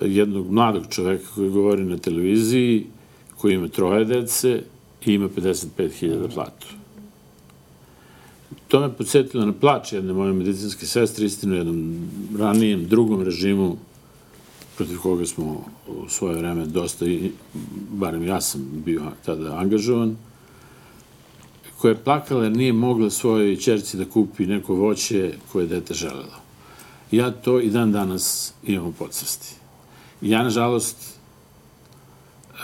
jednog 0.00 0.50
mladog 0.50 0.84
čoveka 0.90 1.24
koji 1.34 1.50
govori 1.50 1.84
na 1.84 1.96
televiziji, 1.96 2.86
koji 3.36 3.54
ima 3.54 3.68
troje 3.68 4.04
dece 4.04 4.62
i 5.04 5.14
ima 5.14 5.28
55.000 5.28 6.34
platu. 6.34 6.66
To 8.76 8.80
me 8.80 8.92
podsjetilo 8.92 9.46
na 9.46 9.52
plač 9.52 9.92
jedne 9.92 10.12
moje 10.12 10.32
medicinske 10.36 10.86
sestre, 10.86 11.26
istinu 11.26 11.54
jednom 11.56 12.08
ranijem, 12.38 12.82
drugom 12.88 13.22
režimu, 13.22 13.76
protiv 14.76 14.98
koga 15.00 15.26
smo 15.26 15.64
u 15.88 16.08
svoje 16.08 16.36
vreme 16.36 16.66
dosta, 16.66 17.06
i, 17.06 17.30
barem 17.90 18.26
ja 18.26 18.40
sam 18.40 18.66
bio 18.84 19.02
tada 19.24 19.56
angažovan, 19.56 20.16
koja 21.78 21.90
je 21.90 22.02
plakala 22.04 22.42
jer 22.44 22.52
nije 22.56 22.72
mogla 22.72 23.10
svojoj 23.10 23.56
čerci 23.56 23.96
da 23.96 24.04
kupi 24.04 24.46
neko 24.46 24.74
voće 24.74 25.32
koje 25.52 25.64
je 25.64 25.68
dete 25.68 25.94
želelo. 25.94 26.36
Ja 27.10 27.30
to 27.30 27.60
i 27.60 27.70
dan 27.70 27.92
danas 27.92 28.52
imam 28.64 28.86
u 28.86 28.92
podsvesti. 28.92 29.54
Ja, 30.20 30.42
nažalost, 30.42 30.96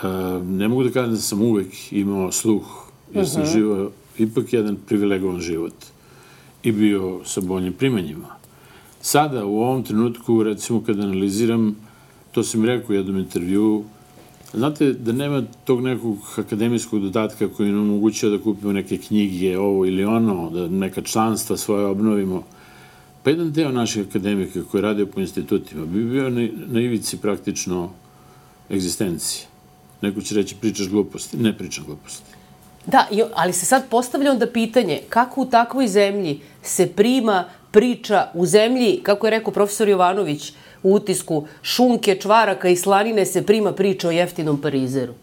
e, 0.03 0.07
ne 0.43 0.67
mogu 0.67 0.83
da 0.83 0.91
kažem 0.91 1.11
da 1.11 1.21
sam 1.21 1.41
uvek 1.41 1.91
imao 1.91 2.31
sluh, 2.31 2.65
jer 3.13 3.29
sam 3.29 3.41
uh 3.41 3.47
-huh. 3.47 3.53
živao 3.53 3.91
ipak 4.17 4.53
jedan 4.53 4.77
privilegovan 4.87 5.41
život 5.41 5.73
i 6.63 6.71
bio 6.71 7.21
sa 7.25 7.41
boljim 7.41 7.73
primanjima. 7.73 8.27
Sada, 9.01 9.45
u 9.45 9.61
ovom 9.61 9.83
trenutku, 9.83 10.43
recimo, 10.43 10.83
kad 10.83 10.99
analiziram, 10.99 11.75
to 12.31 12.43
sam 12.43 12.65
rekao 12.65 12.89
u 12.89 12.93
jednom 12.93 13.17
intervju, 13.17 13.83
znate 14.53 14.93
da 14.93 15.11
nema 15.11 15.43
tog 15.65 15.81
nekog 15.81 16.17
akademijskog 16.37 17.01
dodatka 17.01 17.47
koji 17.47 17.71
nam 17.71 17.81
omogućava 17.81 18.37
da 18.37 18.43
kupimo 18.43 18.73
neke 18.73 18.97
knjige, 18.97 19.57
ovo 19.57 19.85
ili 19.85 20.05
ono, 20.05 20.49
da 20.49 20.67
neka 20.67 21.01
članstva 21.01 21.57
svoje 21.57 21.85
obnovimo. 21.85 22.43
Pa 23.23 23.29
jedan 23.29 23.51
deo 23.51 23.71
naših 23.71 24.07
akademika 24.09 24.63
koji 24.71 24.81
rade 24.81 25.05
po 25.05 25.19
institutima 25.19 25.85
bi 25.85 26.03
bio 26.03 26.29
na, 26.29 26.47
na 26.67 26.81
ivici 26.81 27.17
praktično 27.17 27.89
egzistencije. 28.71 29.45
Neko 30.01 30.21
će 30.21 30.35
reći 30.35 30.55
pričaš 30.55 30.89
gluposti. 30.89 31.37
Ne 31.37 31.57
pričam 31.57 31.85
gluposti. 31.85 32.42
Da, 32.85 33.07
ali 33.33 33.53
se 33.53 33.65
sad 33.65 33.83
postavlja 33.89 34.31
onda 34.31 34.47
pitanje 34.47 35.01
kako 35.09 35.41
u 35.41 35.45
takvoj 35.45 35.87
zemlji 35.87 36.39
se 36.63 36.87
prima 36.87 37.45
priča 37.71 38.27
u 38.33 38.45
zemlji, 38.45 38.99
kako 39.03 39.27
je 39.27 39.31
rekao 39.31 39.53
profesor 39.53 39.89
Jovanović 39.89 40.53
u 40.83 40.93
utisku, 40.93 41.47
šunke, 41.61 42.15
čvaraka 42.21 42.69
i 42.69 42.75
slanine 42.75 43.25
se 43.25 43.45
prima 43.45 43.73
priča 43.73 44.07
o 44.07 44.11
jeftinom 44.11 44.61
parizeru. 44.61 45.13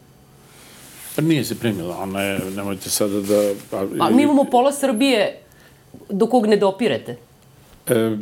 Pa 1.17 1.23
nije 1.23 1.45
se 1.45 1.59
primila, 1.59 1.99
ona 1.99 2.23
je, 2.23 2.41
nemojte 2.57 2.91
sada 2.91 3.21
da... 3.21 3.53
Pa, 3.71 3.87
A 4.01 4.11
mi 4.11 4.23
imamo 4.23 4.45
pola 4.45 4.73
Srbije 4.73 5.39
do 6.09 6.27
kog 6.27 6.47
ne 6.47 6.57
dopirete. 6.57 7.17
E, 7.87 8.17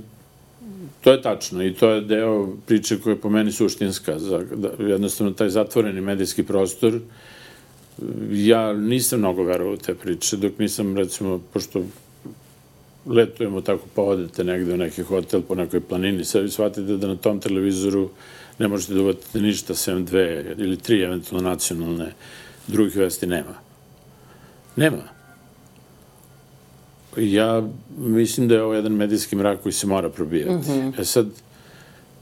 to 1.00 1.12
je 1.12 1.22
tačno 1.22 1.64
i 1.64 1.74
to 1.74 1.90
je 1.90 2.00
deo 2.00 2.48
priče 2.66 3.00
koja 3.00 3.12
je 3.12 3.20
po 3.20 3.30
meni 3.30 3.52
suštinska. 3.52 4.18
Za, 4.18 4.38
da, 4.38 4.68
jednostavno, 4.78 5.32
taj 5.32 5.48
zatvoreni 5.48 6.00
medijski 6.00 6.42
prostor 6.42 7.00
ja 8.30 8.72
nisam 8.72 9.18
mnogo 9.18 9.42
verovao 9.42 9.74
u 9.74 9.76
te 9.76 9.94
priče, 9.94 10.36
dok 10.36 10.58
nisam, 10.58 10.96
recimo, 10.96 11.40
pošto 11.52 11.84
letujemo 13.06 13.60
tako 13.60 13.84
pa 13.94 14.02
odete 14.02 14.44
negde 14.44 14.74
u 14.74 14.76
neki 14.76 15.02
hotel 15.02 15.42
po 15.42 15.54
nekoj 15.54 15.80
planini, 15.80 16.24
sad 16.24 16.42
vi 16.42 16.50
shvatite 16.50 16.96
da 16.96 17.06
na 17.06 17.16
tom 17.16 17.40
televizoru 17.40 18.10
ne 18.58 18.68
možete 18.68 18.94
da 18.94 19.02
uvatite 19.02 19.40
ništa 19.40 19.74
sem 19.74 20.04
dve 20.04 20.54
ili 20.58 20.76
tri 20.76 21.02
eventualno 21.02 21.50
nacionalne, 21.50 22.12
drugih 22.66 22.96
vesti 22.96 23.26
nema. 23.26 23.54
Nema. 24.76 25.02
Ja 27.16 27.68
mislim 27.98 28.48
da 28.48 28.54
je 28.54 28.62
ovo 28.62 28.74
jedan 28.74 28.92
medijski 28.92 29.36
mrak 29.36 29.62
koji 29.62 29.72
se 29.72 29.86
mora 29.86 30.08
probijati. 30.08 30.52
Mm 30.52 30.60
-hmm. 30.60 31.00
E 31.00 31.04
sad, 31.04 31.26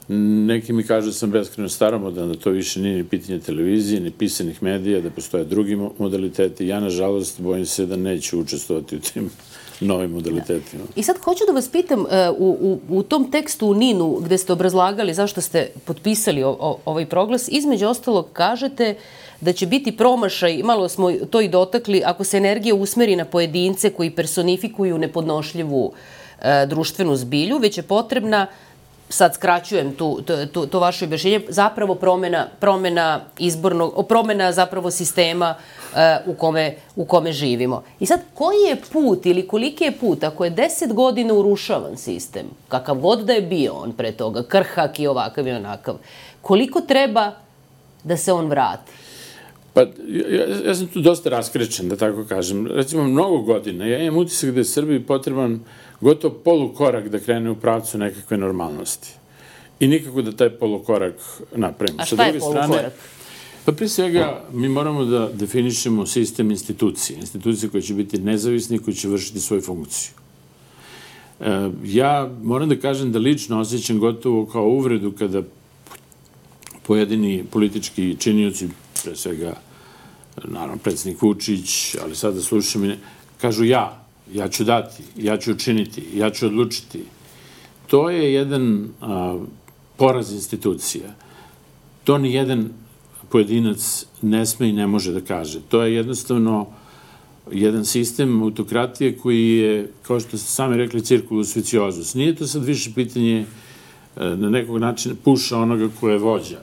Neki 0.08 0.72
mi 0.72 0.82
kažu 0.82 1.06
da 1.06 1.12
sam 1.12 1.30
beskreno 1.30 1.68
staromodan, 1.68 2.28
da 2.28 2.38
to 2.38 2.50
više 2.50 2.80
nije 2.80 2.96
ni 2.96 3.04
pitanje 3.04 3.40
televizije, 3.40 4.00
ni 4.00 4.10
pisanih 4.10 4.62
medija, 4.62 5.00
da 5.00 5.10
postoje 5.10 5.44
drugi 5.44 5.76
modaliteti. 5.98 6.66
Ja, 6.66 6.80
nažalost, 6.80 7.40
bojim 7.40 7.66
se 7.66 7.86
da 7.86 7.96
neću 7.96 8.40
učestvovati 8.40 8.96
u 8.96 9.00
tim 9.00 9.30
novim 9.80 10.10
modalitetima. 10.10 10.84
I 10.96 11.02
sad 11.02 11.18
hoću 11.18 11.44
da 11.46 11.52
vas 11.52 11.68
pitam, 11.68 12.06
e, 12.10 12.30
u, 12.30 12.78
u, 12.88 12.98
u 12.98 13.02
tom 13.02 13.30
tekstu 13.30 13.68
u 13.68 13.74
Ninu, 13.74 14.20
gde 14.24 14.38
ste 14.38 14.52
obrazlagali 14.52 15.14
zašto 15.14 15.40
ste 15.40 15.70
potpisali 15.84 16.42
o, 16.42 16.56
o, 16.60 16.78
ovaj 16.84 17.06
proglas, 17.06 17.48
između 17.48 17.86
ostalog 17.86 18.26
kažete 18.32 18.94
da 19.40 19.52
će 19.52 19.66
biti 19.66 19.96
promašaj, 19.96 20.62
malo 20.62 20.88
smo 20.88 21.12
to 21.12 21.40
i 21.40 21.48
dotakli, 21.48 22.02
ako 22.04 22.24
se 22.24 22.36
energija 22.36 22.74
usmeri 22.74 23.16
na 23.16 23.24
pojedince 23.24 23.90
koji 23.90 24.10
personifikuju 24.10 24.98
nepodnošljivu 24.98 25.92
e, 26.42 26.66
društvenu 26.66 27.16
zbilju, 27.16 27.58
već 27.58 27.78
je 27.78 27.82
potrebna 27.82 28.46
sad 29.08 29.34
skraćujem 29.34 29.92
tu, 29.92 30.22
tu, 30.52 30.66
to 30.66 30.80
vaše 30.80 31.04
objašnjenje, 31.04 31.40
zapravo 31.48 31.94
promena, 31.94 32.46
promena 32.60 33.20
izbornog, 33.38 34.06
promena 34.08 34.52
zapravo 34.52 34.90
sistema 34.90 35.54
uh, 35.54 35.98
u, 36.26 36.34
kome, 36.34 36.74
u 36.96 37.04
kome 37.04 37.32
živimo. 37.32 37.82
I 38.00 38.06
sad, 38.06 38.20
koji 38.34 38.56
je 38.68 38.76
put 38.92 39.26
ili 39.26 39.48
koliki 39.48 39.84
je 39.84 39.92
put, 39.92 40.24
ako 40.24 40.44
je 40.44 40.50
deset 40.50 40.92
godina 40.92 41.34
urušavan 41.34 41.96
sistem, 41.96 42.46
kakav 42.68 42.96
god 42.96 43.24
da 43.24 43.32
je 43.32 43.42
bio 43.42 43.72
on 43.72 43.92
pre 43.92 44.12
toga, 44.12 44.42
krhak 44.42 45.00
i 45.00 45.06
ovakav 45.06 45.46
i 45.46 45.52
onakav, 45.52 45.94
koliko 46.42 46.80
treba 46.80 47.32
da 48.04 48.16
se 48.16 48.32
on 48.32 48.48
vrati? 48.48 48.92
Pa, 49.74 49.80
ja, 50.08 50.46
ja 50.66 50.74
sam 50.74 50.86
tu 50.86 51.00
dosta 51.00 51.28
raskrećen, 51.28 51.88
da 51.88 51.96
tako 51.96 52.24
kažem. 52.28 52.66
Recimo, 52.66 53.04
mnogo 53.04 53.38
godina, 53.38 53.86
ja 53.86 53.98
imam 53.98 54.18
utisak 54.18 54.50
da 54.50 54.60
je 54.60 54.64
Srbiji 54.64 55.00
potreban 55.00 55.52
uh, 55.52 55.60
gotovo 56.00 56.34
polukorak 56.34 57.08
da 57.08 57.18
krene 57.18 57.50
u 57.50 57.56
pravcu 57.56 57.98
nekakve 57.98 58.36
normalnosti. 58.36 59.08
I 59.80 59.88
nikako 59.88 60.22
da 60.22 60.32
taj 60.32 60.50
polukorak 60.50 61.14
napravimo. 61.54 62.02
A 62.02 62.04
šta 62.04 62.24
je 62.24 62.38
polukorak? 62.38 62.66
Strane, 62.66 62.90
pa 63.64 63.72
pre 63.72 63.88
svega 63.88 64.44
mi 64.52 64.68
moramo 64.68 65.04
da 65.04 65.28
definišemo 65.32 66.06
sistem 66.06 66.50
institucije. 66.50 67.18
Institucije 67.18 67.70
koje 67.70 67.82
će 67.82 67.94
biti 67.94 68.18
nezavisni, 68.18 68.78
koje 68.78 68.94
će 68.94 69.08
vršiti 69.08 69.40
svoju 69.40 69.62
funkciju. 69.62 70.12
E, 71.40 71.70
ja 71.84 72.30
moram 72.42 72.68
da 72.68 72.80
kažem 72.80 73.12
da 73.12 73.18
lično 73.18 73.60
osjećam 73.60 73.98
gotovo 73.98 74.46
kao 74.46 74.68
uvredu 74.68 75.12
kada 75.12 75.42
pojedini 76.86 77.44
politički 77.50 78.16
činioci, 78.18 78.68
pre 79.04 79.16
svega, 79.16 79.54
naravno, 80.44 80.76
predsednik 80.76 81.22
Vučić, 81.22 81.96
ali 82.02 82.16
sada 82.16 82.40
slušam 82.40 82.84
i 82.84 82.88
ne, 82.88 82.98
kažu 83.40 83.64
ja, 83.64 84.05
ja 84.32 84.48
ću 84.48 84.64
dati, 84.64 85.02
ja 85.16 85.36
ću 85.36 85.52
učiniti, 85.52 86.02
ja 86.14 86.30
ću 86.30 86.46
odlučiti. 86.46 87.04
To 87.86 88.10
je 88.10 88.32
jedan 88.32 88.88
a, 89.00 89.38
poraz 89.96 90.32
institucija. 90.32 91.14
To 92.04 92.18
ni 92.18 92.32
jedan 92.32 92.70
pojedinac 93.28 94.06
ne 94.22 94.46
sme 94.46 94.68
i 94.68 94.72
ne 94.72 94.86
može 94.86 95.12
da 95.12 95.20
kaže. 95.20 95.60
To 95.68 95.82
je 95.82 95.94
jednostavno 95.94 96.66
jedan 97.52 97.84
sistem 97.84 98.42
autokratije 98.42 99.16
koji 99.18 99.56
je, 99.56 99.90
kao 100.02 100.20
što 100.20 100.38
ste 100.38 100.48
sami 100.50 100.76
rekli, 100.76 101.04
cirkulus 101.04 101.56
viciozus. 101.56 102.14
Nije 102.14 102.34
to 102.34 102.46
sad 102.46 102.64
više 102.64 102.90
pitanje 102.94 103.40
e, 103.40 103.46
na 104.36 104.50
nekog 104.50 104.78
načina 104.78 105.14
puša 105.24 105.58
onoga 105.58 105.88
ko 106.00 106.08
je 106.08 106.18
vođa. 106.18 106.60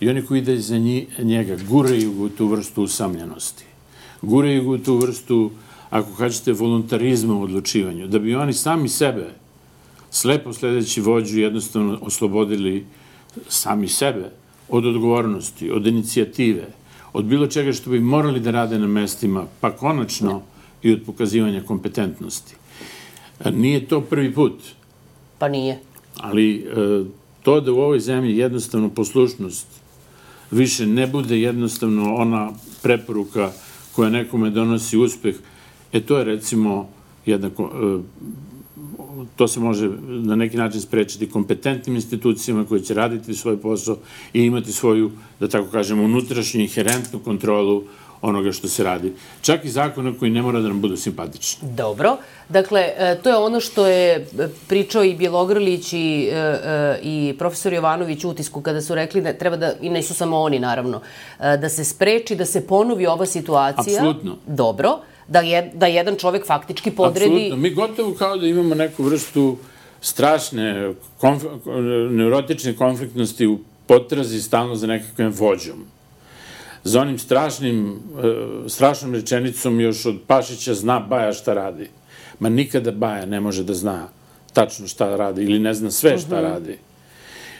I 0.00 0.08
oni 0.08 0.22
koji 0.22 0.38
ide 0.38 0.58
za 0.58 0.78
njega 1.18 1.56
guraju 1.68 2.22
u 2.22 2.28
tu 2.28 2.46
vrstu 2.46 2.82
usamljenosti. 2.82 3.64
Guraju 4.22 4.70
u 4.70 4.78
tu 4.78 4.96
vrstu, 4.96 5.50
ako 5.90 6.14
kažete, 6.14 6.52
voluntarizma 6.52 7.34
u 7.34 7.42
odlučivanju. 7.42 8.06
Da 8.06 8.18
bi 8.18 8.34
oni 8.34 8.52
sami 8.52 8.88
sebe, 8.88 9.30
slepo 10.10 10.52
sledeći 10.52 11.00
vođu, 11.00 11.40
jednostavno 11.40 11.98
oslobodili 12.02 12.86
sami 13.48 13.88
sebe 13.88 14.30
od 14.68 14.86
odgovornosti, 14.86 15.70
od 15.70 15.86
inicijative, 15.86 16.66
od 17.12 17.24
bilo 17.24 17.46
čega 17.46 17.72
što 17.72 17.90
bi 17.90 18.00
morali 18.00 18.40
da 18.40 18.50
rade 18.50 18.78
na 18.78 18.86
mestima, 18.86 19.46
pa 19.60 19.70
konačno 19.70 20.42
i 20.82 20.92
od 20.92 21.02
pokazivanja 21.06 21.62
kompetentnosti. 21.62 22.54
Nije 23.52 23.88
to 23.88 24.00
prvi 24.00 24.34
put. 24.34 24.54
Pa 25.38 25.48
nije. 25.48 25.78
Ali 26.16 26.56
e, 26.56 27.04
to 27.42 27.60
da 27.60 27.72
u 27.72 27.78
ovoj 27.78 28.00
zemlji 28.00 28.36
jednostavno 28.36 28.88
poslušnost 28.88 29.66
više 30.50 30.86
ne 30.86 31.06
bude 31.06 31.40
jednostavno 31.40 32.14
ona 32.14 32.52
preporuka 32.82 33.52
koja 33.92 34.10
nekome 34.10 34.50
donosi 34.50 34.98
uspeh, 34.98 35.34
e 35.92 36.00
to 36.00 36.18
je 36.18 36.24
recimo 36.24 36.88
jedna 37.26 37.48
e, 37.48 37.50
to 39.36 39.48
se 39.48 39.60
može 39.60 39.90
na 40.06 40.36
neki 40.36 40.56
način 40.56 40.80
sprečiti 40.80 41.30
kompetentnim 41.30 41.96
institucijama 41.96 42.64
koje 42.64 42.80
će 42.80 42.94
raditi 42.94 43.34
svoj 43.34 43.60
posao 43.60 43.96
i 44.32 44.42
imati 44.42 44.72
svoju, 44.72 45.10
da 45.40 45.48
tako 45.48 45.70
kažemo, 45.70 46.04
unutrašnju 46.04 46.60
inherentnu 46.60 47.18
kontrolu 47.18 47.82
onoga 48.22 48.52
što 48.52 48.68
se 48.68 48.84
radi. 48.84 49.12
Čak 49.42 49.64
i 49.64 49.68
zakona 49.70 50.12
koji 50.18 50.30
ne 50.30 50.42
mora 50.42 50.60
da 50.60 50.68
nam 50.68 50.80
budu 50.80 50.96
simpatični. 50.96 51.68
Dobro. 51.72 52.16
Dakle, 52.48 52.80
e, 52.80 53.18
to 53.22 53.30
je 53.30 53.36
ono 53.36 53.60
što 53.60 53.86
je 53.86 54.16
e, 54.16 54.48
pričao 54.68 55.04
i 55.04 55.14
Bjelogrlić 55.14 55.92
i, 55.92 56.30
i 57.02 57.34
profesor 57.38 57.72
Jovanović 57.72 58.24
utisku 58.24 58.60
kada 58.60 58.80
su 58.80 58.94
rekli 58.94 59.22
da 59.22 59.32
treba 59.32 59.56
da, 59.56 59.72
i 59.80 59.88
ne 59.88 60.02
su 60.02 60.14
samo 60.14 60.38
oni 60.38 60.58
naravno, 60.58 61.00
da 61.38 61.68
se 61.68 61.84
spreči, 61.84 62.36
da 62.36 62.44
se 62.44 62.66
ponovi 62.66 63.06
ova 63.06 63.26
situacija. 63.26 64.00
Apsolutno. 64.00 64.36
Dobro 64.46 64.98
da, 65.30 65.40
je, 65.40 65.70
da 65.74 65.86
jedan 65.86 66.16
čovek 66.16 66.46
faktički 66.46 66.90
podredi... 66.90 67.30
Apsolutno. 67.30 67.56
Mi 67.56 67.70
gotovo 67.74 68.14
kao 68.14 68.36
da 68.36 68.46
imamo 68.46 68.74
neku 68.74 69.02
vrstu 69.02 69.56
strašne, 70.00 70.92
konf, 71.18 71.44
neurotične 72.10 72.76
konfliktnosti 72.76 73.46
u 73.46 73.58
potrazi 73.86 74.42
stalno 74.42 74.74
za 74.74 74.86
nekakvim 74.86 75.32
vođom. 75.38 75.84
Za 76.84 77.00
onim 77.00 77.18
strašnim, 77.18 77.92
e, 77.94 78.68
strašnom 78.68 79.14
rečenicom 79.14 79.80
još 79.80 80.06
od 80.06 80.16
Pašića 80.26 80.74
zna 80.74 81.00
Baja 81.00 81.32
šta 81.32 81.54
radi. 81.54 81.88
Ma 82.38 82.48
nikada 82.48 82.90
Baja 82.90 83.26
ne 83.26 83.40
može 83.40 83.64
da 83.64 83.74
zna 83.74 84.08
tačno 84.52 84.88
šta 84.88 85.16
radi 85.16 85.44
ili 85.44 85.58
ne 85.58 85.74
zna 85.74 85.90
sve 85.90 86.18
šta 86.18 86.36
uh 86.36 86.42
mhm. 86.42 86.46
-huh. 86.46 86.52
radi. 86.52 86.78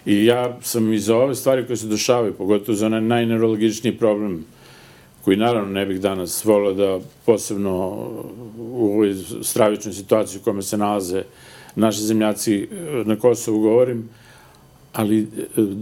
I 0.06 0.24
ja 0.24 0.56
sam 0.62 0.92
i 0.92 0.98
za 0.98 1.16
ove 1.16 1.34
stvari 1.34 1.66
koje 1.66 1.76
se 1.76 1.86
dešavaju, 1.86 2.34
pogotovo 2.34 2.76
za 2.76 2.86
onaj 2.86 3.00
najneurologičniji 3.00 3.98
problem 3.98 4.44
koji 5.24 5.36
naravno 5.36 5.72
ne 5.72 5.86
bih 5.86 6.00
danas 6.00 6.44
volio 6.44 6.72
da 6.74 6.98
posebno 7.26 7.72
u 8.58 8.86
ovoj 8.92 9.14
stravičnoj 9.42 9.94
situaciji 9.94 10.40
u 10.40 10.44
kome 10.44 10.62
se 10.62 10.76
nalaze 10.76 11.22
naši 11.76 12.00
zemljaci 12.00 12.68
na 13.04 13.16
Kosovu 13.16 13.60
govorim, 13.60 14.08
ali 14.92 15.20
e, 15.20 15.26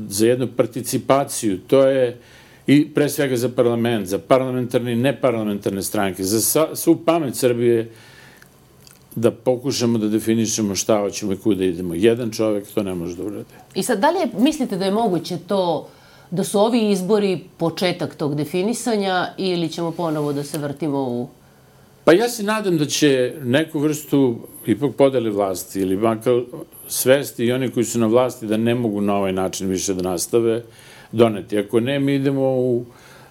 za 0.09 0.27
jednu 0.27 0.49
participaciju, 0.57 1.59
to 1.67 1.87
je 1.87 2.19
i 2.67 2.89
pre 2.95 3.09
svega 3.09 3.37
za 3.37 3.49
parlament, 3.49 4.07
za 4.07 4.19
parlamentarne 4.19 4.93
i 4.93 4.97
neparlamentarne 4.97 5.83
stranke, 5.83 6.25
za 6.25 6.67
svu 6.75 6.97
pamet 6.97 7.37
Srbije 7.37 7.91
da 9.17 9.31
pokušamo 9.31 9.99
da 9.99 10.09
definišemo 10.09 10.75
šta 10.75 10.99
hoćemo 10.99 11.33
i 11.33 11.37
kuda 11.37 11.65
idemo. 11.65 11.95
Jedan 11.95 12.31
čovek 12.31 12.67
to 12.75 12.83
ne 12.83 12.95
može 12.95 13.17
da 13.17 13.23
urade. 13.23 13.55
I 13.75 13.83
sad, 13.83 14.01
da 14.01 14.11
li 14.11 14.19
je, 14.19 14.29
mislite 14.39 14.77
da 14.77 14.85
je 14.85 14.91
moguće 14.91 15.39
to 15.47 15.89
da 16.31 16.45
su 16.45 16.61
ovi 16.61 16.91
izbori 16.91 17.41
početak 17.57 18.15
tog 18.15 18.35
definisanja 18.35 19.29
ili 19.37 19.69
ćemo 19.69 19.91
ponovo 19.91 20.33
da 20.33 20.45
se 20.45 20.59
vrtimo 20.59 21.03
u... 21.03 21.29
Pa 22.05 22.13
ja 22.13 22.29
se 22.29 22.43
nadam 22.43 22.79
da 22.79 22.87
će 22.87 23.35
neku 23.43 23.79
vrstu 23.79 24.37
ipak 24.67 24.95
podeli 24.97 25.31
vlasti 25.31 25.81
ili 25.81 25.97
makar 25.97 26.43
svesti 26.89 27.45
i 27.45 27.53
oni 27.53 27.71
koji 27.71 27.85
su 27.85 27.99
na 27.99 28.07
vlasti 28.07 28.47
da 28.47 28.57
ne 28.57 28.75
mogu 28.75 29.01
na 29.01 29.17
ovaj 29.17 29.33
način 29.33 29.69
više 29.69 29.95
da 29.95 30.03
nastave 30.03 30.63
doneti. 31.13 31.59
Ako 31.59 31.81
ne, 31.81 31.99
mi 31.99 32.15
idemo 32.15 32.43
u 32.43 32.85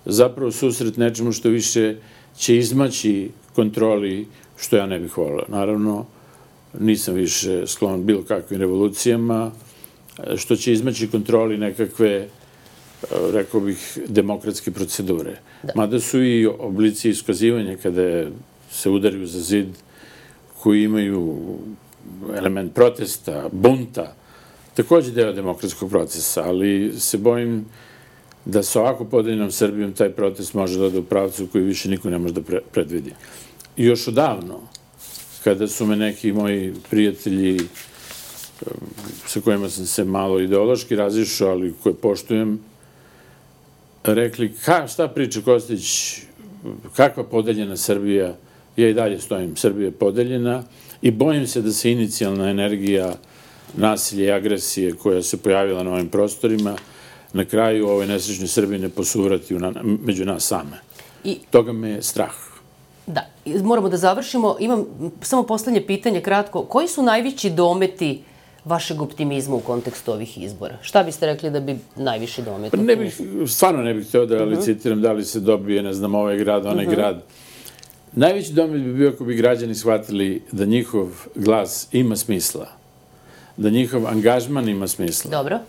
zapravo 0.06 0.52
susret 0.52 0.98
nečemu 0.98 1.32
što 1.32 1.50
više 1.50 1.96
će 2.38 2.58
izmaći 2.58 3.30
kontroli, 3.56 4.28
što 4.58 4.78
ja 4.78 4.86
ne 4.86 5.00
bih 5.00 5.18
volio. 5.18 5.46
Naravno, 5.48 6.06
nisam 6.80 7.14
više 7.14 7.68
sklon 7.68 8.06
bilo 8.06 8.24
kakvim 8.24 8.60
revolucijama, 8.60 9.52
što 10.36 10.56
će 10.56 10.74
izmaći 10.74 11.08
kontroli 11.08 11.58
nekakve 11.58 12.28
rekao 13.34 13.60
bih, 13.60 13.98
demokratske 14.08 14.72
procedure. 14.72 15.40
Da. 15.64 15.74
Mada 15.76 16.00
su 16.00 16.24
i 16.24 16.46
oblici 16.46 17.10
iskazivanja 17.10 17.78
kada 17.84 18.30
se 18.72 18.90
udariju 18.90 19.28
za 19.28 19.40
zid 19.40 19.68
koji 20.60 20.84
imaju 20.84 21.38
element 22.36 22.74
protesta, 22.74 23.50
bunta, 23.52 24.16
takođe 24.74 25.12
deo 25.12 25.34
demokratskog 25.34 25.90
procesa, 25.90 26.44
ali 26.44 26.94
se 27.00 27.18
bojim 27.18 27.66
da 28.46 28.64
sa 28.64 28.82
ovako 28.82 29.06
podeljenom 29.06 29.52
Srbijom 29.52 29.94
taj 29.94 30.10
protest 30.10 30.54
može 30.54 30.80
da 30.80 30.86
ode 30.86 31.00
u 31.00 31.04
pravcu 31.04 31.48
koji 31.52 31.64
više 31.64 31.90
niko 31.90 32.10
ne 32.10 32.18
može 32.18 32.34
da 32.34 32.42
pre 32.42 32.62
predvidi. 32.72 33.14
I 33.78 33.86
još 33.86 34.08
odavno, 34.08 34.62
kada 35.44 35.68
su 35.68 35.86
me 35.86 35.96
neki 35.96 36.32
moji 36.32 36.74
prijatelji 36.90 37.60
sa 39.26 39.42
kojima 39.42 39.70
sam 39.70 39.86
se 39.86 40.04
malo 40.04 40.40
ideološki 40.40 40.96
razišao, 40.96 41.50
ali 41.50 41.74
koje 41.84 41.96
poštujem, 41.96 42.60
rekli, 44.04 44.54
ka, 44.66 44.88
šta 44.88 45.08
priča 45.08 45.42
Kostić, 45.42 46.18
kakva 46.96 47.24
podeljena 47.24 47.78
Srbija, 47.78 48.36
ja 48.78 48.90
i 48.90 48.94
dalje 48.94 49.20
stojim, 49.20 49.56
Srbija 49.56 49.86
je 49.86 49.92
podeljena 49.92 50.64
i 51.02 51.12
bojim 51.12 51.48
se 51.48 51.62
da 51.62 51.72
se 51.72 51.92
inicijalna 51.92 52.50
energija 52.50 53.14
nasilja 53.78 54.26
i 54.26 54.32
agresije 54.32 54.94
koja 54.94 55.22
se 55.22 55.38
pojavila 55.38 55.84
na 55.84 55.92
ovim 55.92 56.10
prostorima 56.10 56.76
na 57.34 57.46
kraju 57.46 57.88
ove 57.88 58.08
nesrećne 58.08 58.48
Srbije 58.48 58.80
ne 58.80 58.90
posuvrati 58.90 59.54
na, 59.54 59.74
među 59.84 60.26
nas 60.26 60.44
same. 60.44 60.82
I, 61.24 61.38
Toga 61.50 61.72
me 61.72 61.90
je 61.90 62.04
strah. 62.04 62.34
Da, 63.08 63.26
moramo 63.64 63.90
da 63.90 63.98
završimo. 63.98 64.56
Imam 64.60 64.86
samo 65.22 65.44
poslednje 65.44 65.86
pitanje, 65.88 66.22
kratko. 66.22 66.62
Koji 66.62 66.88
su 66.88 67.04
najveći 67.04 67.50
dometi 67.50 68.22
uh, 68.22 68.37
vašeg 68.68 69.02
optimizma 69.02 69.56
u 69.56 69.60
kontekstu 69.60 70.12
ovih 70.12 70.38
izbora? 70.44 70.78
Šta 70.82 71.04
biste 71.04 71.26
rekli 71.26 71.50
da 71.50 71.60
bi 71.60 71.78
najviše 71.96 72.42
dometno? 72.42 72.78
Pa 72.80 72.84
ne 72.84 72.96
bih, 72.96 73.22
stvarno 73.48 73.84
ne 73.84 73.94
bih 73.94 74.08
hteo 74.08 74.26
da 74.26 74.36
uh 74.36 74.42
-huh. 74.42 75.02
da 75.02 75.12
li 75.12 75.26
se 75.26 75.40
dobije, 75.40 75.84
ne 75.84 75.94
znam, 75.94 76.16
ovaj 76.16 76.38
grad, 76.38 76.66
onaj 76.66 76.86
uh 76.86 76.92
-huh. 76.92 76.96
grad. 76.96 77.24
Najveći 78.12 78.54
domet 78.54 78.82
bi 78.82 78.94
bio 78.94 79.10
ako 79.10 79.24
bi 79.24 79.36
građani 79.36 79.76
shvatili 79.76 80.42
da 80.52 80.66
njihov 80.66 81.08
glas 81.36 81.88
ima 81.92 82.16
smisla, 82.16 82.68
da 83.58 83.70
njihov 83.70 84.08
angažman 84.08 84.70
ima 84.70 84.88
smisla. 84.88 85.32
Dobro. 85.32 85.60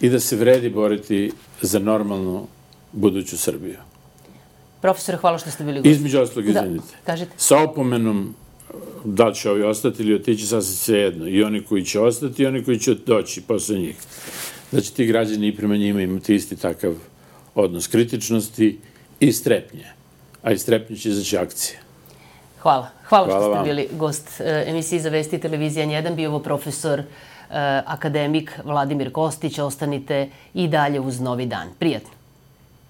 I 0.00 0.08
da 0.08 0.20
se 0.20 0.36
vredi 0.36 0.70
boriti 0.70 1.32
za 1.60 1.78
normalnu 1.78 2.46
buduću 2.92 3.38
Srbiju. 3.38 3.78
Profesor, 4.80 5.16
hvala 5.16 5.38
što 5.38 5.50
ste 5.50 5.64
bili 5.64 5.78
gosti. 5.78 5.90
Između 5.90 6.20
ostalog, 6.20 6.50
da, 6.50 6.60
izvinite. 6.60 6.94
Da, 7.00 7.06
kažete. 7.06 7.32
Sa 7.36 7.62
opomenom 7.62 8.34
da 9.04 9.32
će 9.32 9.50
ovi 9.50 9.62
ostati 9.62 10.02
ili 10.02 10.14
otići 10.14 10.46
sasvim 10.46 10.76
sve 10.76 10.98
jedno. 10.98 11.28
I 11.28 11.42
oni 11.42 11.62
koji 11.62 11.84
će 11.84 12.00
ostati 12.00 12.42
i 12.42 12.46
oni 12.46 12.64
koji 12.64 12.78
će 12.78 12.94
doći 12.94 13.40
posle 13.40 13.78
njih. 13.78 13.96
Će 14.82 14.92
ti 14.92 15.06
građani 15.06 15.48
i 15.48 15.56
prema 15.56 15.76
njima 15.76 16.02
imati 16.02 16.34
isti 16.34 16.56
takav 16.56 16.94
odnos 17.54 17.86
kritičnosti 17.86 18.78
i 19.20 19.32
strepnje. 19.32 19.84
A 20.42 20.52
i 20.52 20.58
strepnje 20.58 20.96
će 20.96 21.08
izaći 21.08 21.36
akcije. 21.36 21.78
Hvala. 22.58 22.88
Hvala, 23.08 23.26
Hvala 23.26 23.40
što 23.40 23.50
ste 23.50 23.56
vam. 23.56 23.64
bili 23.64 23.88
gost 23.92 24.40
e, 24.40 24.64
emisije 24.66 25.00
za 25.00 25.08
Vesti 25.08 25.38
televizija 25.38 25.86
1. 25.86 26.14
Bio 26.14 26.30
ovo 26.30 26.38
profesor 26.38 26.98
e, 27.00 27.04
akademik 27.86 28.58
Vladimir 28.64 29.12
Kostić. 29.12 29.58
Ostanite 29.58 30.30
i 30.54 30.68
dalje 30.68 31.00
uz 31.00 31.20
Novi 31.20 31.46
dan. 31.46 31.68
Prijatno. 31.78 32.21